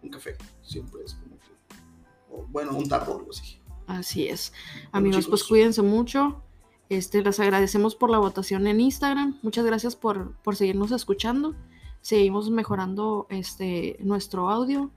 Un 0.03 0.09
café, 0.09 0.35
siempre 0.61 1.03
es 1.03 1.13
como 1.15 1.37
que. 1.39 1.45
o, 2.31 2.45
bueno, 2.49 2.77
un 2.77 2.87
tarro 2.87 3.13
o 3.15 3.17
algo 3.19 3.31
así. 3.31 3.59
Así 3.87 4.27
es. 4.27 4.53
Bueno, 4.75 4.89
Amigos, 4.93 5.27
pues 5.27 5.43
cuídense 5.43 5.81
mucho. 5.81 6.41
Este, 6.87 7.21
les 7.23 7.39
agradecemos 7.39 7.95
por 7.95 8.09
la 8.11 8.19
votación 8.19 8.67
en 8.67 8.79
Instagram. 8.79 9.39
Muchas 9.41 9.65
gracias 9.65 9.95
por, 9.95 10.35
por 10.43 10.55
seguirnos 10.55 10.91
escuchando. 10.91 11.55
Seguimos 12.01 12.49
mejorando 12.51 13.25
este, 13.29 13.97
nuestro 14.01 14.49
audio. 14.51 14.91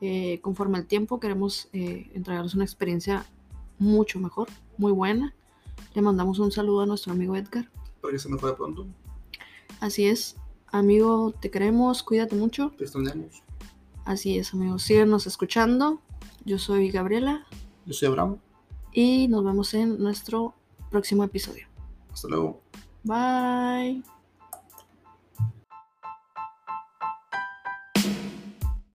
Eh, 0.00 0.40
conforme 0.42 0.78
al 0.78 0.86
tiempo 0.86 1.18
queremos 1.20 1.68
eh, 1.72 2.10
entregarles 2.14 2.54
una 2.54 2.64
experiencia 2.64 3.24
mucho 3.78 4.18
mejor, 4.20 4.48
muy 4.78 4.92
buena. 4.92 5.34
Le 5.94 6.02
mandamos 6.02 6.38
un 6.38 6.52
saludo 6.52 6.82
a 6.82 6.86
nuestro 6.86 7.12
amigo 7.12 7.36
Edgar. 7.36 7.70
Para 8.00 8.12
que 8.12 8.18
se 8.18 8.28
mejore 8.28 8.54
pronto. 8.54 8.86
Así 9.80 10.06
es. 10.06 10.36
Amigo, 10.68 11.32
te 11.40 11.50
queremos, 11.50 12.02
cuídate 12.02 12.36
mucho. 12.36 12.72
Te 12.76 12.84
extrañamos. 12.84 13.42
Así 14.04 14.38
es, 14.38 14.52
amigos. 14.54 14.82
Síguenos 14.82 15.26
escuchando. 15.26 16.00
Yo 16.44 16.58
soy 16.58 16.90
Gabriela 16.90 17.44
Yo 17.86 17.92
soy 17.92 18.08
Abraham. 18.08 18.38
y 18.92 19.26
nos 19.28 19.44
vemos 19.44 19.74
en 19.74 19.98
nuestro 20.00 20.54
próximo 20.90 21.24
episodio. 21.24 21.66
Hasta 22.12 22.28
luego. 22.28 22.60
Bye. 23.04 24.15